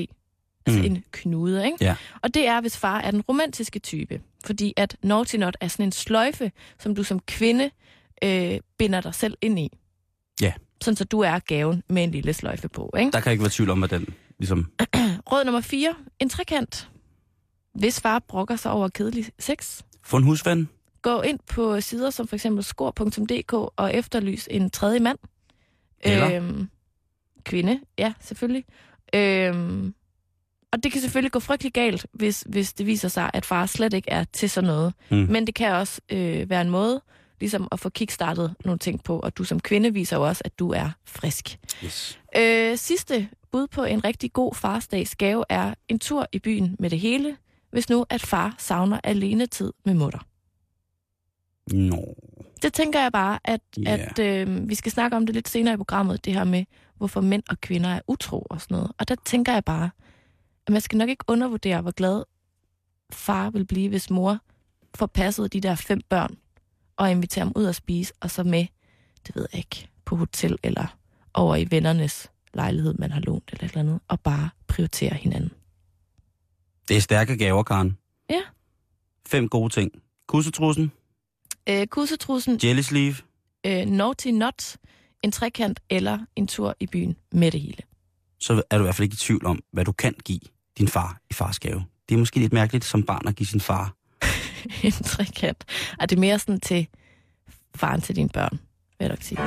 [0.66, 0.86] Altså Mm.
[0.86, 1.78] en knude, ikke?
[1.82, 1.96] Ja.
[2.22, 4.22] Og det er, hvis far er den romantiske type.
[4.46, 7.70] Fordi at naughty not er sådan en sløjfe, som du som kvinde
[8.24, 9.70] øh, binder dig selv ind i.
[10.42, 10.54] Ja.
[10.82, 13.12] Sådan så du er gaven med en lille sløjfe på, ikke?
[13.12, 14.08] Der kan ikke være tvivl om, at den
[14.40, 14.72] ligesom...
[15.32, 15.96] Råd nummer 4.
[16.20, 16.90] En trekant.
[17.74, 20.70] Hvis far brokker sig over kedelig sex, Få en husven.
[21.02, 25.18] gå ind på sider som for eksempel skor.dk og efterlys en tredje mand.
[26.00, 26.36] Eller?
[26.36, 26.70] Øhm,
[27.44, 28.66] kvinde, ja, selvfølgelig.
[29.16, 29.94] Øhm,
[30.72, 33.94] og det kan selvfølgelig gå frygtelig galt, hvis, hvis det viser sig, at far slet
[33.94, 34.94] ikke er til sådan noget.
[35.10, 35.18] Mm.
[35.18, 37.02] Men det kan også øh, være en måde
[37.40, 40.60] ligesom at få kickstartet nogle ting på, og du som kvinde viser jo også, at
[40.60, 41.60] du er frisk.
[41.86, 42.20] Yes.
[42.38, 46.90] Øh, sidste bud på en rigtig god farsdags gave er en tur i byen med
[46.90, 47.38] det hele,
[47.72, 50.20] hvis nu at far savner alene tid med mutter.
[51.74, 52.16] Nå.
[52.62, 54.00] Det tænker jeg bare, at, yeah.
[54.00, 56.66] at øh, vi skal snakke om det lidt senere i programmet, det her med,
[56.98, 58.92] hvorfor mænd og kvinder er utro og sådan noget.
[58.98, 59.90] Og der tænker jeg bare,
[60.68, 62.24] at man skal nok ikke undervurdere, hvor glad
[63.12, 64.40] far vil blive, hvis mor
[64.96, 66.38] får passet de der fem børn
[66.98, 68.66] og inviterer dem ud at spise, og så med,
[69.28, 70.98] det ved jeg ikke, på hotel eller
[71.34, 75.52] over i vennernes lejlighed, man har lånt eller et eller andet, og bare prioritere hinanden.
[76.92, 77.98] Det er stærke gaver, Karen.
[78.30, 78.42] Ja.
[79.28, 79.92] Fem gode ting.
[80.28, 80.92] Kussetrussen,
[81.70, 83.16] Øh, kussetrussen, jelly sleeve,
[83.66, 84.78] øh, naughty not,
[85.24, 87.78] en trekant eller en tur i byen med det hele.
[88.40, 90.40] så er du i hvert fald ikke i tvivl om, hvad du kan give
[90.78, 91.84] din far i fars gave.
[92.10, 93.96] Det er måske lidt mærkeligt som barn at give sin far.
[94.84, 95.66] en trekant.
[96.00, 96.88] Og det er mere sådan til
[97.76, 98.60] faren til dine børn,
[99.00, 99.38] vil jeg nok sige.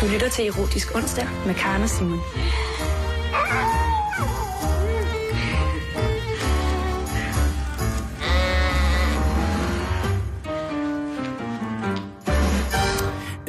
[0.00, 2.18] Du lytter til Erotisk Onsdag med Karen og Simon.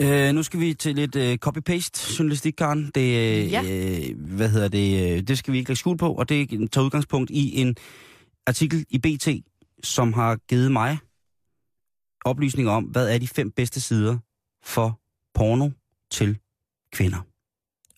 [0.01, 2.91] Øh, nu skal vi til lidt øh, copy-paste journalistik, Karen.
[2.95, 3.61] Det, øh, Ja.
[3.63, 6.85] øh, hvad hedder det, øh, det skal vi ikke lægge skjul på, og det tager
[6.85, 7.75] udgangspunkt i en
[8.47, 9.27] artikel i BT,
[9.83, 10.97] som har givet mig
[12.25, 14.17] oplysninger om, hvad er de fem bedste sider
[14.63, 14.99] for
[15.33, 15.69] porno
[16.11, 16.37] til
[16.91, 17.17] kvinder.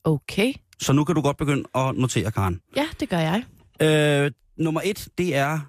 [0.03, 0.53] Okay.
[0.79, 2.61] Så nu kan du godt begynde at notere, Karen.
[2.75, 3.43] Ja, det gør jeg.
[3.81, 5.59] Øh, nummer et, det er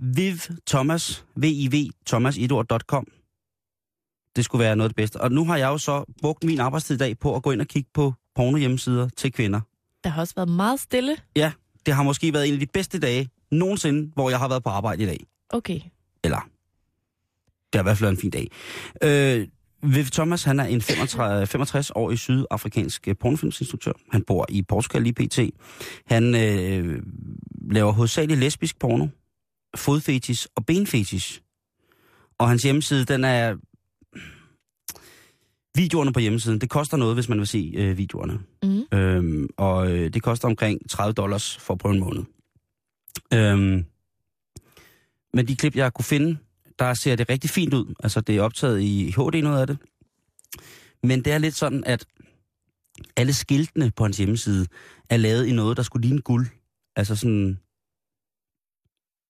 [0.00, 0.34] Viv
[0.66, 3.06] Thomas, V-I-V, thomasidord.com.
[4.36, 5.20] Det skulle være noget af det bedste.
[5.20, 7.60] Og nu har jeg jo så brugt min arbejdstid i dag på at gå ind
[7.60, 9.60] og kigge på porno hjemmesider til kvinder.
[10.04, 11.16] Der har også været meget stille.
[11.36, 11.52] Ja,
[11.86, 14.70] det har måske været en af de bedste dage nogensinde, hvor jeg har været på
[14.70, 15.26] arbejde i dag.
[15.50, 15.80] Okay.
[16.24, 16.48] Eller,
[17.72, 18.48] det har i hvert fald været en fin dag.
[19.02, 19.48] Øh,
[19.82, 23.92] Viv Thomas, han er en 65, 65-årig sydafrikansk øh, pornofilmsinstruktør.
[24.10, 25.38] Han bor i Portugal i PT.
[26.06, 27.02] Han øh,
[27.70, 29.06] laver hovedsageligt lesbisk porno,
[29.76, 31.42] fodfetis og benfetis.
[32.38, 33.56] Og hans hjemmeside, den er...
[35.74, 38.38] Videoerne på hjemmesiden, det koster noget, hvis man vil se øh, videoerne.
[38.62, 38.98] Mm.
[38.98, 42.22] Øhm, og øh, det koster omkring 30 dollars for at prøve en måned.
[43.34, 43.84] Øhm,
[45.34, 46.38] men de klip, jeg kunne finde,
[46.82, 47.94] der ser det rigtig fint ud.
[48.02, 49.78] Altså, det er optaget i HD noget af det.
[51.02, 52.06] Men det er lidt sådan, at
[53.16, 54.66] alle skiltene på hans hjemmeside
[55.10, 56.46] er lavet i noget, der skulle ligne guld.
[56.96, 57.58] Altså sådan...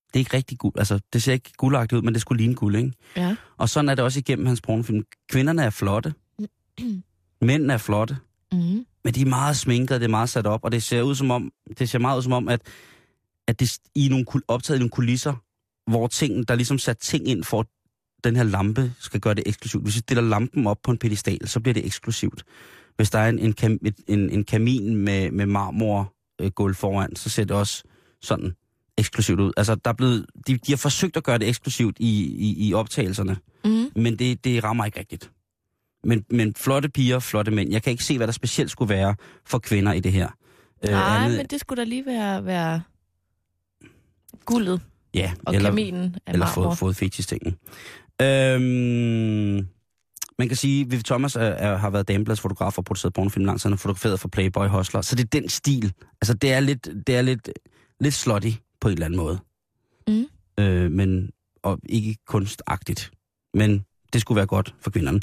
[0.06, 0.74] Det er ikke rigtig guld.
[0.78, 2.92] Altså, det ser ikke guldagtigt ud, men det skulle ligne guld, ikke?
[3.16, 3.36] Ja.
[3.56, 5.04] Og sådan er det også igennem hans pornofilm.
[5.30, 6.14] Kvinderne er flotte.
[7.48, 8.16] Mændene er flotte.
[8.52, 8.86] Mm.
[9.04, 11.30] Men de er meget sminket, det er meget sat op, og det ser ud som
[11.30, 12.60] om, det ser meget ud som om, at,
[13.48, 15.34] at det i nogle, optaget i nogle kulisser,
[15.86, 17.66] hvor ting, der er ligesom sat ting ind for, at
[18.24, 19.82] den her lampe skal gøre det eksklusivt.
[19.84, 22.44] Hvis vi stiller lampen op på en pedestal, så bliver det eksklusivt.
[22.96, 27.16] Hvis der er en, en, kam, en, en kamin med, med marmor øh, gulv foran,
[27.16, 27.82] så ser det også
[28.22, 28.52] sådan
[28.98, 29.52] eksklusivt ud.
[29.56, 32.74] Altså, der er blevet, de, de har forsøgt at gøre det eksklusivt i, i, i
[32.74, 33.90] optagelserne, Mm.
[34.02, 35.30] men det, det rammer ikke rigtigt.
[36.04, 37.70] Men, men flotte piger, flotte mænd.
[37.72, 39.14] Jeg kan ikke se, hvad der specielt skulle være
[39.46, 40.28] for kvinder i det her.
[40.84, 42.82] Øh, Nej, andet- men det skulle da lige være, være
[44.44, 44.80] guldet
[45.14, 46.74] ja, og eller, kaminen af eller marmor.
[46.74, 47.56] fået, fetish-tingen.
[48.22, 49.68] Øhm,
[50.38, 53.62] man kan sige, at Vivi Thomas er, er, har været damebladsfotograf og produceret pornofilm langt,
[53.62, 55.00] så han har fotograferet for Playboy Hustler.
[55.00, 55.92] Så det er den stil.
[56.22, 57.50] Altså, det er lidt, det er lidt,
[58.00, 59.38] lidt slutty på en eller anden måde.
[60.08, 60.26] Mm.
[60.58, 61.30] Øh, men,
[61.62, 63.10] og ikke kunstagtigt.
[63.54, 65.20] Men det skulle være godt for kvinderne.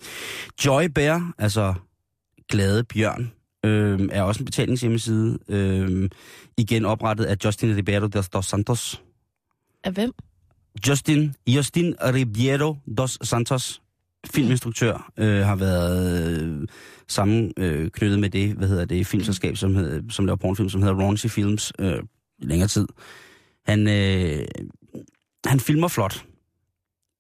[0.66, 1.74] Joy Bear, altså
[2.50, 3.32] Glade Bjørn,
[3.66, 5.40] øh, er også en betalingshjemmeside.
[5.50, 6.10] Øh,
[6.58, 9.02] igen oprettet af Justin Ribeiro dos Santos.
[9.84, 10.12] Af hvem?
[10.88, 13.82] Justin, Justin Ribeiro dos Santos,
[14.28, 16.68] filminstruktør, øh, har været øh,
[17.08, 20.82] sammen øh, knyttet med det, hvad hedder det, filmselskab, som, hed, som laver pornofilm, som
[20.82, 22.04] hedder Raunchy Films, øh,
[22.40, 22.88] i længere tid.
[23.66, 24.48] Han, øh,
[25.46, 26.26] han filmer flot,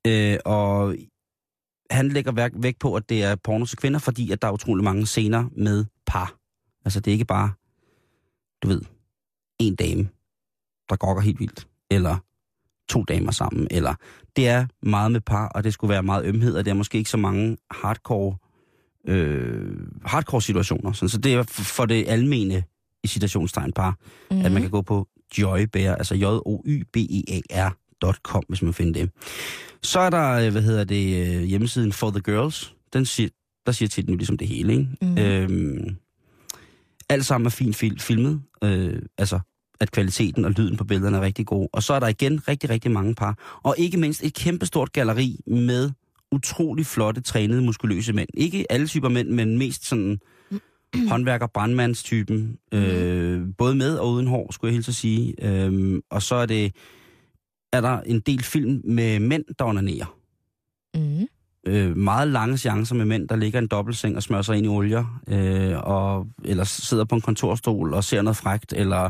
[0.07, 0.95] øh, og
[1.91, 4.51] han lægger væk, vægt på, at det er porno til kvinder, fordi at der er
[4.51, 6.35] utrolig mange scener med par.
[6.85, 7.51] Altså det er ikke bare,
[8.63, 8.81] du ved,
[9.59, 10.09] en dame,
[10.89, 12.17] der gokker helt vildt, eller
[12.89, 13.93] to damer sammen, eller
[14.35, 16.97] det er meget med par, og det skulle være meget ømhed, og det er måske
[16.97, 18.37] ikke så mange hardcore,
[19.07, 20.91] øh, hardcore situationer.
[20.91, 22.63] Sådan, så det er for- det almene
[23.03, 23.95] i citationstegn par,
[24.31, 24.45] mm-hmm.
[24.45, 27.69] at man kan gå på Joybear, altså j o y b e a
[28.03, 29.11] r.com, hvis man finder det.
[29.83, 32.75] Så er der, øh, hvad hedder det, øh, hjemmesiden For the Girls.
[32.93, 33.29] Den siger,
[33.65, 34.87] der siger titlen jo ligesom det hele, ikke?
[35.01, 35.17] Mhm.
[35.17, 35.95] Øhm,
[37.09, 38.41] alt sammen er fint fil- filmet.
[38.63, 39.39] Øh, altså,
[39.79, 41.67] at kvaliteten og lyden på billederne er rigtig god.
[41.73, 43.59] Og så er der igen rigtig, rigtig mange par.
[43.63, 45.91] Og ikke mindst et kæmpestort galleri med
[46.31, 48.29] utrolig flotte, trænede, muskuløse mænd.
[48.33, 50.19] Ikke alle typer mænd, men mest sådan
[51.09, 52.57] håndværker brandmandstypen.
[52.71, 55.35] Øh, både med og uden hår, skulle jeg helt så sige.
[55.45, 56.73] Øh, og så er det
[57.73, 60.15] er der en del film med mænd, der onanerer.
[60.95, 61.27] Mm.
[61.67, 64.69] Øh, meget lange chancer med mænd, der ligger en dobbeltseng og smører sig ind i
[64.69, 69.09] olier, øh, og, eller sidder på en kontorstol og ser noget frægt, eller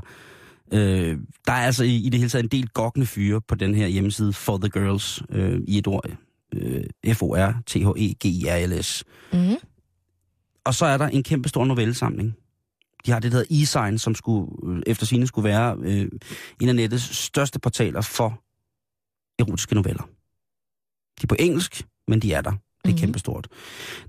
[0.73, 1.17] øh,
[1.47, 3.87] der er altså i, i det hele taget en del gokkende fyre på den her
[3.87, 6.09] hjemmeside For The Girls, øh, i et ord,
[6.53, 9.03] øh, E F-O-R-T-H-E-G-I-R-L-S.
[9.33, 9.55] Mm.
[10.63, 12.35] Og så er der en kæmpe stor novellesamling.
[13.05, 16.09] De har det, der hedder E-Sign, som skulle, øh, efter sine skulle være øh,
[16.61, 18.43] en af nettets største portaler for
[19.39, 20.03] erotiske noveller.
[21.21, 22.51] De er på engelsk, men de er der.
[22.85, 22.99] Det er Mhm.
[22.99, 23.47] kæmpestort.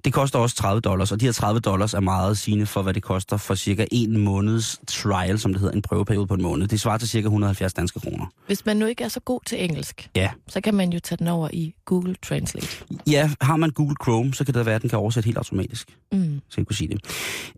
[0.04, 2.94] Det koster også 30 dollars, og de her 30 dollars er meget sigende for, hvad
[2.94, 6.68] det koster for cirka en måneds trial, som det hedder, en prøveperiode på en måned.
[6.68, 8.26] Det svarer til cirka 170 danske kroner.
[8.46, 10.30] Hvis man nu ikke er så god til engelsk, Ja.
[10.48, 12.68] så kan man jo tage den over i Google Translate.
[13.06, 15.88] Ja, har man Google Chrome, så kan det være, at den kan oversætte helt automatisk.
[16.12, 16.40] Mm.
[16.48, 17.00] så jeg kunne sige det.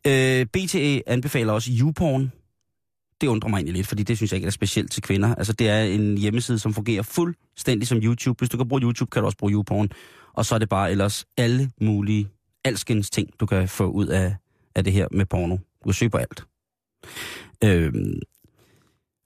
[0.07, 2.33] Øh, BTE anbefaler også YouPorn.
[3.21, 5.35] Det undrer mig egentlig lidt, fordi det synes jeg ikke er specielt til kvinder.
[5.35, 8.39] Altså, det er en hjemmeside, som fungerer fuldstændig som YouTube.
[8.39, 9.89] Hvis du kan bruge YouTube, kan du også bruge YouPorn.
[10.35, 12.29] Og så er det bare ellers alle mulige,
[12.65, 14.35] alskens ting, du kan få ud af,
[14.75, 15.57] af det her med porno.
[15.57, 16.45] Du kan søge på alt.
[17.65, 18.21] Øhm,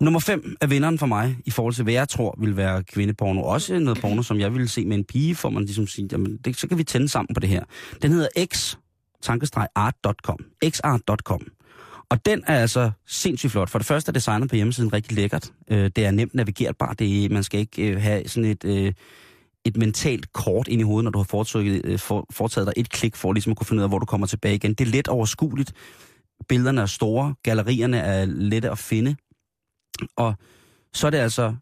[0.00, 3.42] nummer 5 er vinderen for mig, i forhold til, hvad jeg tror vil være kvindeporno.
[3.42, 6.36] Også noget porno, som jeg ville se med en pige, for man ligesom sige, jamen,
[6.36, 7.64] det, så kan vi tænde sammen på det her.
[8.02, 8.76] Den hedder X
[9.22, 10.38] tankestreg art.com.
[10.64, 11.40] xart.com.
[12.09, 13.70] Og den er altså sindssygt flot.
[13.70, 15.52] For det første er designet på hjemmesiden rigtig lækkert.
[15.70, 16.98] Øh, det er nemt navigerbart.
[16.98, 18.92] Det er, man skal ikke øh, have sådan et, øh,
[19.66, 22.90] et mentalt kort ind i hovedet, når du har foretaget, øh, for, foretaget dig et
[22.90, 24.74] klik for ligesom at kunne finde ud af, hvor du kommer tilbage igen.
[24.74, 25.72] Det er let overskueligt.
[26.48, 27.34] Billederne er store.
[27.42, 29.16] Gallerierne er lette at finde.
[30.16, 30.34] Og
[30.94, 31.54] så er det altså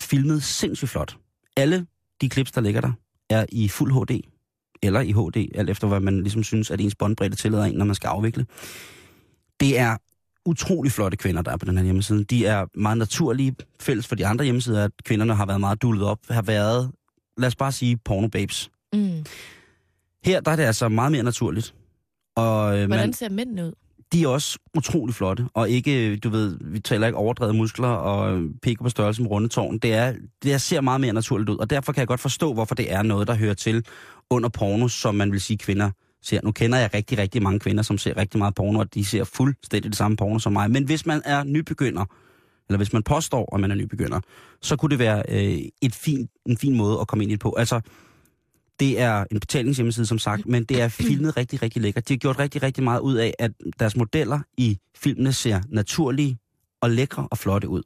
[0.00, 1.16] filmet sindssygt flot.
[1.56, 1.86] Alle
[2.20, 2.92] de klips, der ligger der,
[3.30, 4.20] er i fuld HD
[4.82, 7.84] eller i HD, alt efter hvad man ligesom synes, at ens båndbredde tillader en, når
[7.84, 8.46] man skal afvikle.
[9.60, 9.96] Det er
[10.46, 12.24] utrolig flotte kvinder, der er på den her hjemmeside.
[12.24, 13.56] De er meget naturlige.
[13.80, 16.92] Fælles for de andre hjemmesider, at kvinderne har været meget dullet op, har været,
[17.38, 18.70] lad os bare sige, porno-babes.
[18.92, 19.24] Mm.
[20.24, 21.74] Her der er det altså meget mere naturligt.
[22.36, 23.72] Og øh, Hvordan man, ser mændene ud?
[24.12, 28.36] de er også utrolig flotte, og ikke, du ved, vi taler ikke overdrevet muskler og
[28.36, 29.78] øh, pikker på størrelse med rundetårn.
[29.78, 32.54] Det, er, det er, ser meget mere naturligt ud, og derfor kan jeg godt forstå,
[32.54, 33.86] hvorfor det er noget, der hører til
[34.30, 35.90] under porno, som man vil sige kvinder
[36.22, 36.40] ser.
[36.44, 39.24] Nu kender jeg rigtig, rigtig mange kvinder, som ser rigtig meget porno, og de ser
[39.24, 40.70] fuldstændig det samme porno som mig.
[40.70, 42.04] Men hvis man er nybegynder,
[42.68, 44.20] eller hvis man påstår, at man er nybegynder,
[44.60, 47.40] så kunne det være øh, et fin, en fin måde at komme ind i det
[47.40, 47.54] på.
[47.58, 47.80] Altså,
[48.80, 52.08] det er en betalingshjemmeside, som sagt, men det er filmet rigtig, rigtig lækkert.
[52.08, 56.38] De har gjort rigtig, rigtig meget ud af, at deres modeller i filmene ser naturlige
[56.80, 57.82] og lækre og flotte ud.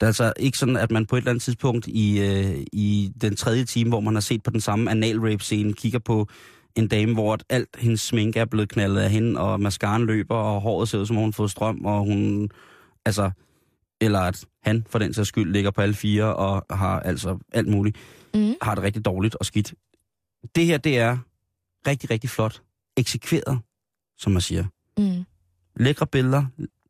[0.00, 3.12] Det er altså ikke sådan, at man på et eller andet tidspunkt i, øh, i
[3.20, 6.28] den tredje time, hvor man har set på den samme anal-rape-scene, kigger på
[6.76, 10.60] en dame, hvor alt hendes sminke er blevet knaldet af hende, og mascaraen løber, og
[10.60, 12.50] håret ser ud, som om hun har fået strøm, og hun...
[13.04, 13.30] Altså,
[14.00, 17.68] eller at han for den sags skyld ligger på alle fire og har altså alt
[17.68, 17.96] muligt,
[18.34, 18.54] Mm.
[18.62, 19.74] har det rigtig dårligt og skidt.
[20.54, 21.18] Det her, det er
[21.86, 22.62] rigtig, rigtig flot.
[22.96, 23.58] Eksekveret,
[24.18, 24.64] som man siger.
[24.98, 25.24] Mm.
[25.76, 26.44] Lækre billeder,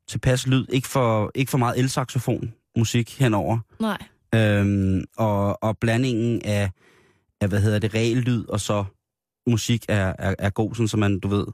[0.08, 3.58] tilpas lyd, ikke for, ikke for meget elsaxofon musik henover.
[3.80, 3.98] Nej.
[4.34, 6.70] Øhm, og, og blandingen af,
[7.40, 8.84] af, hvad hedder det, reel lyd og så
[9.46, 11.46] musik er, er, er god, sådan så man, du ved,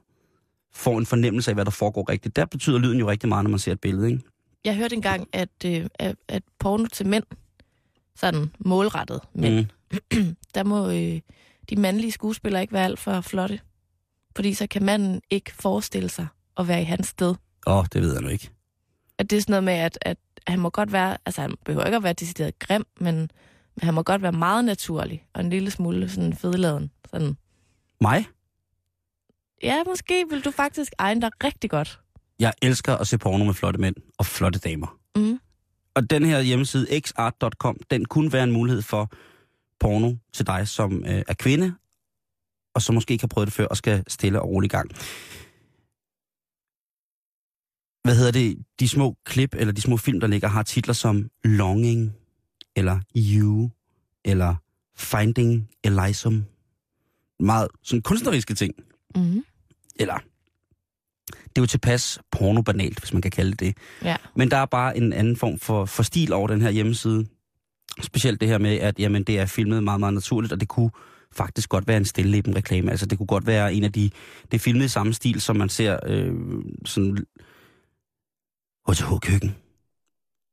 [0.73, 2.35] får en fornemmelse af, hvad der foregår rigtigt.
[2.35, 4.23] Der betyder lyden jo rigtig meget, når man ser et billede, ikke?
[4.65, 7.23] Jeg hørte engang, at, øh, at, at porno til mænd,
[8.15, 9.65] sådan målrettet mænd,
[10.11, 10.35] Mm.
[10.55, 11.21] der må øh,
[11.69, 13.59] de mandlige skuespillere ikke være alt for flotte.
[14.35, 16.27] Fordi så kan manden ikke forestille sig
[16.57, 17.35] at være i hans sted.
[17.67, 18.49] Åh, oh, det ved jeg nu ikke.
[19.17, 21.85] At det er sådan noget med, at, at han må godt være, altså han behøver
[21.85, 25.49] ikke at være decideret grim, men, men han må godt være meget naturlig, og en
[25.49, 26.91] lille smule sådan fedeladen.
[27.11, 27.37] Sådan.
[28.01, 28.25] Mig?
[29.63, 31.99] Ja, måske vil du faktisk egne dig rigtig godt.
[32.39, 34.97] Jeg elsker at se porno med flotte mænd og flotte damer.
[35.15, 35.39] Mm.
[35.95, 39.11] Og den her hjemmeside, xart.com, den kunne være en mulighed for
[39.79, 41.73] porno til dig, som øh, er kvinde,
[42.75, 44.91] og som måske ikke har prøvet det før, og skal stille og roligt i gang.
[48.07, 51.29] hvad hedder det, de små klip, eller de små film, der ligger, har titler som
[51.43, 52.13] Longing,
[52.75, 53.71] eller You,
[54.25, 54.55] eller
[54.95, 56.45] Finding Elysium.
[57.39, 58.73] Meget sådan kunstneriske ting.
[59.15, 59.43] Mm.
[59.99, 60.17] Eller,
[61.27, 63.77] det er jo tilpas pornobanalt, hvis man kan kalde det det.
[64.03, 64.15] Ja.
[64.35, 67.25] Men der er bare en anden form for, for stil over den her hjemmeside.
[68.01, 70.91] Specielt det her med, at jamen, det er filmet meget, meget naturligt, og det kunne
[71.35, 72.91] faktisk godt være en stilleben reklame.
[72.91, 74.09] Altså det kunne godt være en af de...
[74.51, 76.33] Det filmet i samme stil, som man ser øh,
[76.85, 77.17] sådan...
[78.89, 79.55] HTH Køkken.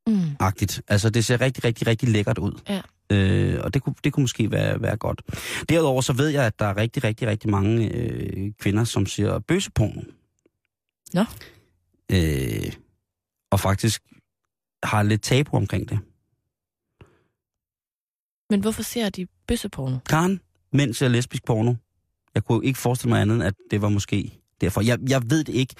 [0.06, 0.36] Mm.
[0.40, 0.82] agtigt.
[0.88, 2.52] Altså, det ser rigtig, rigtig, rigtig lækkert ud.
[2.68, 2.80] Ja.
[3.10, 5.22] Øh, og det kunne, det kunne måske være, være godt.
[5.68, 9.38] Derudover så ved jeg, at der er rigtig, rigtig, rigtig mange øh, kvinder, som siger
[9.38, 10.02] bøseporno.
[11.12, 11.24] Nå.
[12.12, 12.72] Øh,
[13.50, 14.02] og faktisk
[14.82, 15.98] har lidt tabu omkring det.
[18.50, 19.98] Men hvorfor ser de bøsseporno?
[20.08, 20.40] Karen,
[20.72, 21.74] mænd ser lesbisk porno.
[22.34, 24.80] Jeg kunne ikke forestille mig andet, at det var måske derfor.
[24.80, 25.74] Jeg, jeg ved det ikke.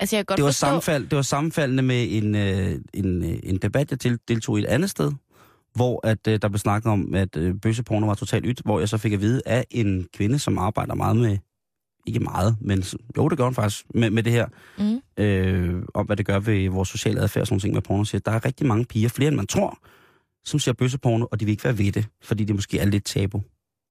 [0.00, 0.66] Altså, jeg kan godt det var, forstå...
[0.66, 4.62] sammenfald, det var sammenfaldende med en, øh, en, øh, en debat, jeg til, deltog i
[4.62, 5.12] et andet sted,
[5.74, 8.88] hvor at, øh, der blev snakket om, at øh, bøsseporno var totalt ydt, hvor jeg
[8.88, 11.38] så fik at vide af en kvinde, som arbejder meget med,
[12.06, 12.84] ikke meget, men
[13.16, 14.46] jo, det gør hun faktisk, med, med det her,
[14.78, 15.00] Mm.
[15.24, 18.20] øh, om hvad det gør ved vores sociale adfærd og sådan ting med porno, siger,
[18.20, 19.78] der er rigtig mange piger, flere end man tror,
[20.44, 23.04] som ser bøsseporno, og de vil ikke være ved det, fordi det måske er lidt
[23.04, 23.42] tabu.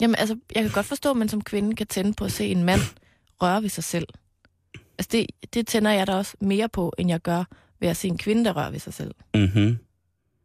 [0.02, 2.46] Jamen, altså, jeg kan godt forstå, at man som kvinde kan tænde på at se
[2.48, 2.80] en mand
[3.42, 4.08] røre ved sig selv.
[4.98, 7.44] Altså, det, det tænder jeg da også mere på, end jeg gør
[7.80, 9.16] ved at se en kvinde, der rører ved sig selv.
[9.36, 9.78] Mm-hmm.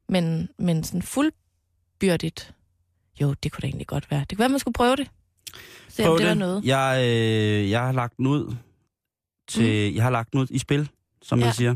[0.09, 2.55] Men, men sådan fuldbyrdigt,
[3.21, 4.21] jo, det kunne da egentlig godt være.
[4.21, 5.11] Det kunne være, at man skulle prøve det.
[5.89, 6.65] Se om det, var noget.
[6.65, 8.55] Jeg, øh, jeg har lagt den ud
[9.49, 9.97] til, mm.
[9.97, 10.89] jeg har lagt den ud i spil,
[11.23, 11.45] som ja.
[11.45, 11.75] Man siger.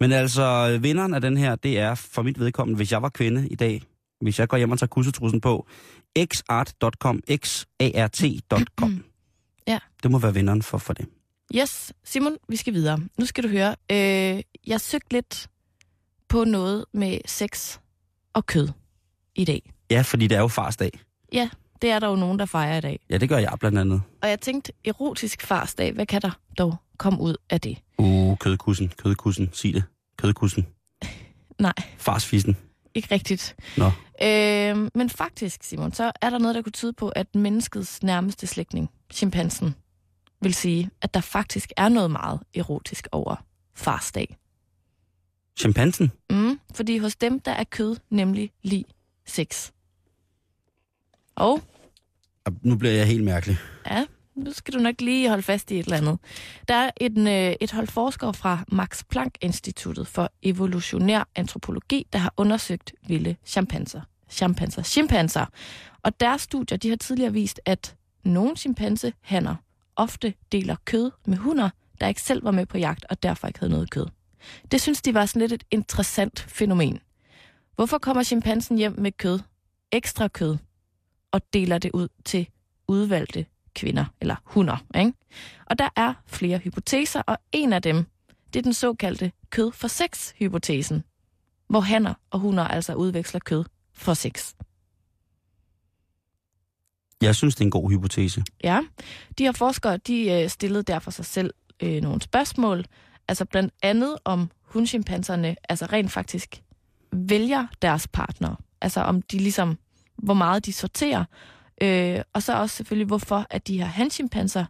[0.00, 3.48] Men altså, vinderen af den her, det er for mit vedkommende, hvis jeg var kvinde
[3.48, 3.82] i dag,
[4.20, 5.66] hvis jeg går hjem og tager kussetrussen på,
[6.18, 9.04] xart.com, xart.com.
[9.66, 9.78] Ja.
[10.02, 11.06] Det må være vinderen for, for det.
[11.56, 13.00] Yes, Simon, vi skal videre.
[13.18, 13.76] Nu skal du høre.
[13.90, 15.48] Øh, jeg søgte lidt
[16.28, 17.78] på noget med sex
[18.32, 18.68] og kød
[19.34, 19.72] i dag.
[19.90, 20.90] Ja, fordi det er jo farsdag.
[21.32, 21.48] Ja,
[21.82, 23.00] det er der jo nogen, der fejrer i dag.
[23.10, 24.02] Ja, det gør jeg blandt andet.
[24.22, 27.78] Og jeg tænkte, erotisk farsdag, hvad kan der dog komme ud af det?
[27.98, 29.84] Uh, kødkussen, kødkussen, sig det.
[30.16, 30.66] Kødkussen.
[31.58, 31.72] Nej.
[31.98, 32.56] Farsfissen.
[32.94, 33.56] Ikke rigtigt.
[33.76, 33.86] Nå.
[34.22, 38.46] Øh, men faktisk, Simon, så er der noget, der kunne tyde på, at menneskets nærmeste
[38.46, 39.74] slægtning, chimpansen,
[40.42, 43.36] vil sige, at der faktisk er noget meget erotisk over
[43.74, 44.36] farsdag.
[45.58, 46.12] Chimpansen?
[46.30, 48.84] Mm, fordi hos dem, der er kød nemlig lige
[49.26, 49.70] sex.
[51.34, 51.60] Og
[52.44, 53.58] og Nu bliver jeg helt mærkelig.
[53.90, 56.18] Ja, nu skal du nok lige holde fast i et eller andet.
[56.68, 62.34] Der er et, øh, et hold forskere fra Max Planck-instituttet for evolutionær antropologi, der har
[62.36, 64.00] undersøgt vilde chimpanser.
[64.30, 64.82] Chimpanser.
[64.82, 65.46] Chimpanser.
[66.02, 69.54] Og deres studier de har tidligere vist, at nogle chimpansehanner
[69.96, 71.70] ofte deler kød med hunder,
[72.00, 74.06] der ikke selv var med på jagt og derfor ikke havde noget kød.
[74.72, 76.98] Det synes de var sådan lidt et interessant fænomen.
[77.74, 79.38] Hvorfor kommer chimpansen hjem med kød,
[79.92, 80.56] ekstra kød,
[81.32, 82.48] og deler det ud til
[82.88, 84.76] udvalgte kvinder, eller hunder.
[84.96, 85.12] Ikke?
[85.66, 88.06] Og der er flere hypoteser, og en af dem,
[88.52, 91.02] det er den såkaldte kød for sex-hypotesen,
[91.68, 94.54] hvor hanner og hunder altså udveksler kød for sex.
[97.22, 98.44] Jeg synes, det er en god hypotese.
[98.64, 98.80] Ja,
[99.38, 102.84] de her forskere, de øh, stillede derfor sig selv øh, nogle spørgsmål,
[103.28, 106.62] altså blandt andet om hundschimpanserne altså rent faktisk
[107.12, 109.78] vælger deres partner, altså om de ligesom,
[110.16, 111.24] hvor meget de sorterer,
[111.82, 114.64] øh, og så også selvfølgelig, hvorfor at de her hanschimpanser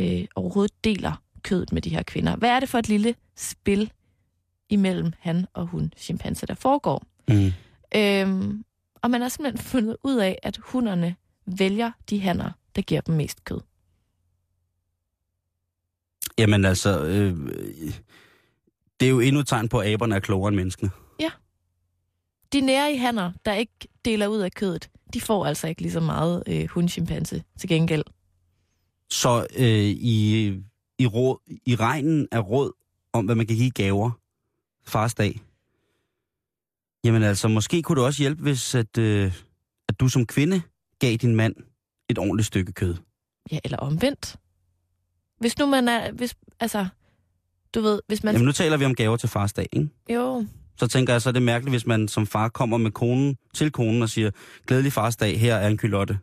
[0.00, 2.36] øh, overhovedet deler kødet med de her kvinder.
[2.36, 3.92] Hvad er det for et lille spil
[4.68, 7.02] imellem han og hun chimpanser, der foregår?
[7.28, 7.52] Mm.
[7.96, 8.64] Øhm,
[9.02, 11.16] og man har simpelthen fundet ud af, at hunderne
[11.46, 13.60] vælger de hanner, der giver dem mest kød.
[16.38, 17.36] Jamen altså, øh,
[19.00, 20.90] det er jo endnu tegn på, at aberne er klogere end menneskene.
[22.52, 25.92] De nære i hanner, der ikke deler ud af kødet, de får altså ikke lige
[25.92, 28.04] så meget øh, hundchimpanse til gengæld.
[29.10, 30.46] Så øh, i,
[30.98, 32.72] i, råd, i regnen af råd
[33.12, 34.10] om, hvad man kan give gaver
[34.86, 35.40] fars dag,
[37.04, 39.32] jamen altså, måske kunne det også hjælpe, hvis at, øh,
[39.88, 40.62] at du som kvinde
[40.98, 41.54] gav din mand
[42.08, 42.96] et ordentligt stykke kød.
[43.52, 44.36] Ja, eller omvendt.
[45.38, 46.86] Hvis nu man er, hvis, altså,
[47.74, 48.34] du ved, hvis man...
[48.34, 49.88] Jamen nu taler vi om gaver til fars dag, ikke?
[50.10, 50.46] Jo,
[50.78, 53.70] Så tænker jeg, så er det mærkeligt, hvis man som far kommer med konen til
[53.72, 54.30] konen og siger,
[54.66, 56.18] glædelig fars dag, her er en kylotte.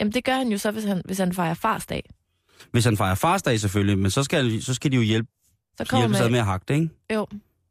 [0.00, 2.02] jamen det gør han jo så, hvis han, hvis han fejrer farsdag.
[2.72, 5.28] Hvis han fejrer fars dag selvfølgelig, men så skal, så skal de jo hjælpe,
[5.78, 6.30] Så kommer hjælpe man...
[6.32, 6.88] med at hakke det, ikke?
[7.14, 7.26] Jo,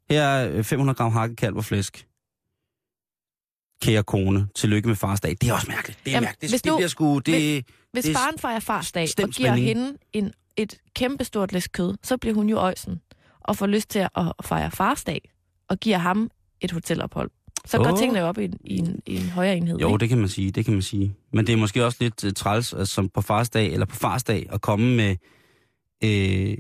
[0.09, 2.05] Her er øh, 500 gram hakket kalv og flæsk.
[3.81, 5.35] Kære kone, tillykke med fars dag.
[5.41, 5.99] Det er også mærkeligt.
[6.05, 6.41] Det er Jamen, mærkeligt.
[6.41, 7.19] Det, hvis det bliver sgu...
[7.19, 11.67] Det, hvis Det er faren fejrer farsdag og stemt giver hende en, et kæmpestort læs
[11.67, 13.01] kød, så bliver hun jo øjsen.
[13.39, 15.21] og får lyst til at fejre farsdag,
[15.69, 17.31] og giver ham et hotelophold,
[17.65, 17.97] så går Åh.
[17.97, 19.77] tingene op i en, i en, i en højere enhed.
[19.77, 19.97] Jo, ikke?
[19.97, 21.15] det kan man sige, det kan man sige.
[21.33, 24.47] Men det er måske også lidt uh, træls, altså, som på farsdag, eller på farsdag,
[24.51, 25.15] at komme med,
[26.03, 26.57] øh,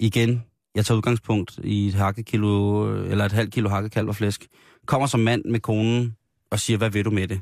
[0.00, 4.46] igen, jeg tager udgangspunkt i et hakkekilo, eller et halvt kilo hakket kalv og flæsk,
[4.86, 6.16] kommer som mand med konen
[6.50, 7.40] og siger, hvad vil du med det?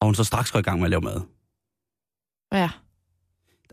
[0.00, 1.20] Og hun så straks går i gang med at lave mad.
[2.52, 2.70] Ja.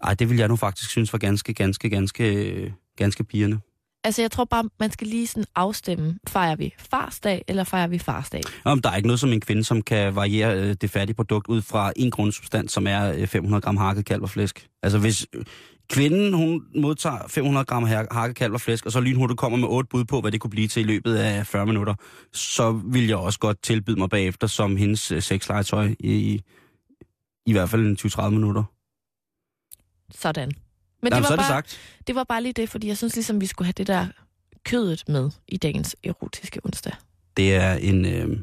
[0.03, 3.59] Ej, det vil jeg nu faktisk synes var ganske, ganske, ganske, øh, ganske pigerne.
[4.03, 6.19] Altså, jeg tror bare, man skal lige sådan afstemme.
[6.27, 8.41] Fejrer vi farsdag, eller fejrer vi farsdag?
[8.65, 11.47] Om der er ikke noget som en kvinde, som kan variere øh, det færdige produkt
[11.47, 14.67] ud fra en grundsubstans, som er øh, 500 gram hakket kalv og flæsk.
[14.83, 15.45] Altså hvis øh,
[15.89, 19.67] kvinden, hun modtager 500 gram ha- hakket kalv og flæsk, og så lynhurtigt kommer med
[19.67, 21.95] otte bud på, hvad det kunne blive til i løbet af 40 minutter,
[22.33, 26.41] så vil jeg også godt tilbyde mig bagefter som hendes øh, sexlegetøj i, i,
[27.45, 28.63] i hvert fald en 20-30 minutter.
[30.11, 30.51] Sådan.
[31.09, 31.79] Men Jamen, det, så var er det bare, sagt.
[32.07, 34.07] det var bare lige det, fordi jeg synes ligesom, vi skulle have det der
[34.65, 36.93] kødet med i dagens erotiske onsdag.
[37.37, 38.05] Det er en...
[38.05, 38.37] Øh,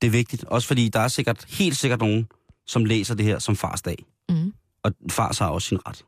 [0.00, 2.28] det er vigtigt, også fordi der er sikkert, helt sikkert nogen,
[2.66, 3.96] som læser det her som farsdag.
[4.28, 4.52] Mm.
[4.82, 6.04] Og fars har også sin ret.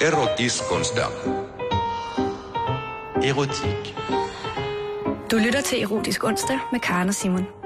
[0.00, 1.04] Erotiskonsdag.
[3.24, 3.94] Erotik.
[5.30, 7.61] Du lytter til Erotisk Onsdag med Karen og Simon.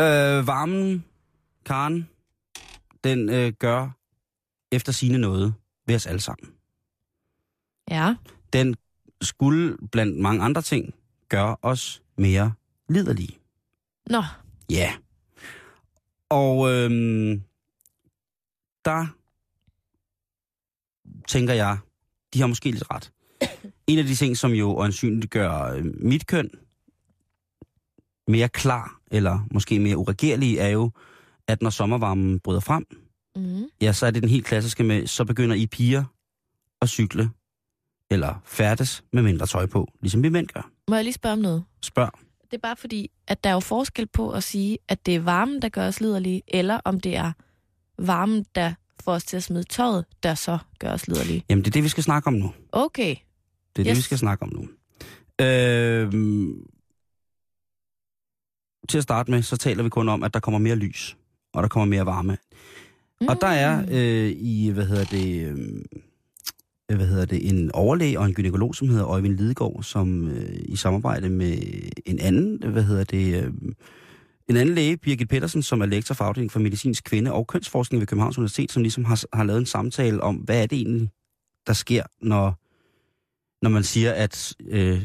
[0.00, 1.04] Øh, varmen,
[1.66, 2.08] Karen,
[3.04, 3.88] den øh, gør
[4.72, 5.54] efter sine noget
[5.86, 6.52] ved os alle sammen.
[7.90, 8.16] Ja.
[8.52, 8.76] Den
[9.22, 10.94] skulle blandt mange andre ting
[11.28, 12.52] gøre os mere
[12.88, 13.38] liderlige.
[14.06, 14.22] Nå,
[14.70, 14.92] Ja.
[16.28, 17.42] Og øhm,
[18.84, 19.06] der
[21.28, 21.78] tænker jeg,
[22.34, 23.12] de har måske lidt ret.
[23.86, 26.50] En af de ting, som jo øjensynligt gør øh, mit køn
[28.28, 30.90] mere klar, eller måske mere uregerlig, er jo,
[31.48, 32.86] at når sommervarmen bryder frem,
[33.36, 33.64] mm.
[33.80, 36.04] ja, så er det den helt klassiske med, så begynder I piger
[36.82, 37.30] at cykle,
[38.10, 40.70] eller færdes med mindre tøj på, ligesom vi mænd gør.
[40.88, 41.64] må jeg lige spørge om noget?
[41.82, 42.10] Spørg.
[42.50, 45.20] Det er bare fordi, at der er jo forskel på at sige, at det er
[45.20, 47.32] varmen, der gør os liderlige, eller om det er
[47.98, 51.44] varmen, der får os til at smide tøjet, der så gør os liderlige.
[51.50, 52.52] Jamen, det er det, vi skal snakke om nu.
[52.72, 53.16] Okay.
[53.76, 53.86] Det er yes.
[53.86, 54.68] det, vi skal snakke om nu.
[55.44, 56.66] Øhm,
[58.90, 61.16] til at starte med, så taler vi kun om, at der kommer mere lys,
[61.54, 62.38] og der kommer mere varme.
[63.20, 63.28] Mm.
[63.28, 65.46] Og der er øh, i, hvad hedder det,
[66.90, 70.60] øh, hvad hedder det, en overlæge og en gynekolog, som hedder Øjvind Lidegaard, som øh,
[70.62, 71.58] i samarbejde med
[72.06, 73.52] en anden, hvad hedder det, øh,
[74.48, 78.00] en anden læge, Birgit Pedersen, som er lektor for afdelingen for medicinsk kvinde og kønsforskning
[78.00, 81.10] ved Københavns Universitet, som ligesom har, har lavet en samtale om, hvad er det egentlig,
[81.66, 82.58] der sker, når,
[83.64, 85.04] når man siger, at øh,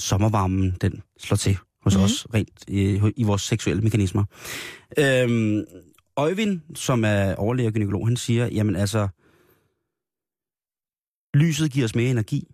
[0.00, 2.00] sommervarmen, den slår til hos Mhm.
[2.00, 2.04] mm.
[2.04, 4.24] os, rent øh, i vores seksuelle mekanismer.
[4.98, 5.64] Øhm,
[6.16, 9.08] Øjvind, som er overlæge og gynekolog, han siger, jamen altså,
[11.34, 12.48] lyset giver os mere energi.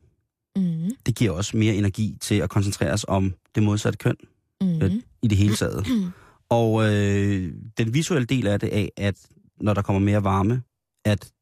[0.56, 0.90] Mm.
[1.06, 4.16] Det giver os mere energi til at koncentrere os om det modsatte køn
[4.60, 4.82] Mm.
[4.82, 5.86] øh, i det hele taget.
[6.50, 9.26] Og øh, den visuelle del af det af, at
[9.60, 10.62] når der kommer mere varme,
[11.04, 11.32] at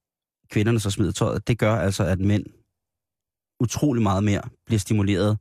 [0.51, 2.45] kvinderne så smider tøjet, det gør altså, at mænd
[3.61, 5.39] utrolig meget mere bliver stimuleret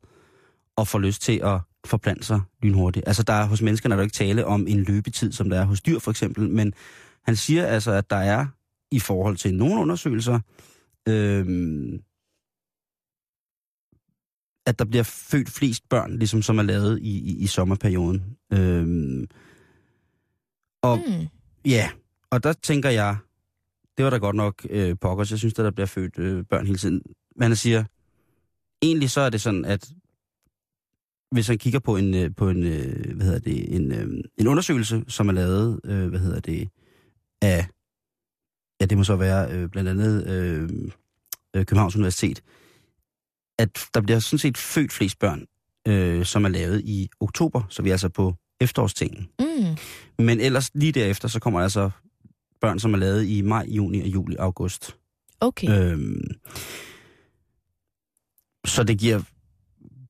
[0.78, 3.08] og får lyst til at forplante sig lynhurtigt.
[3.08, 5.60] Altså der er, hos mennesker er der jo ikke tale om en løbetid, som der
[5.60, 6.74] er hos dyr for eksempel, men
[7.24, 8.46] han siger altså, at der er
[8.92, 10.40] i forhold til nogle undersøgelser,
[11.08, 12.02] øhm,
[14.66, 18.38] at der bliver født flest børn, ligesom som er lavet i, i, i sommerperioden.
[18.54, 19.28] Øhm,
[20.82, 21.28] og Mm.
[21.66, 21.90] Ja,
[22.30, 23.18] og der tænker jeg,
[23.98, 25.32] det var da godt nok øh, pokkers.
[25.32, 27.02] Jeg synes, at der bliver født øh, børn hele tiden.
[27.36, 27.84] Men han siger,
[28.82, 29.90] egentlig så er det sådan, at
[31.32, 34.48] hvis han kigger på en, øh, på en, øh, hvad hedder det, en, øh, en
[34.48, 36.70] undersøgelse, som er lavet, hvad hedder det,
[37.42, 37.68] af,
[38.82, 40.70] ja, det må så være blandt andet øh,
[41.66, 42.44] Københavns Universitet,
[43.60, 45.46] at der bliver sådan set født flest børn,
[45.88, 49.30] øh, som er lavet i oktober, så vi er altså på efterårstingen.
[49.40, 49.78] Mm.
[50.26, 51.90] Men ellers lige derefter, så kommer altså
[52.62, 54.98] børn, som er lavet i maj, juni og juli, august.
[55.40, 55.92] Okay.
[55.92, 56.22] Øhm,
[58.66, 59.22] så det giver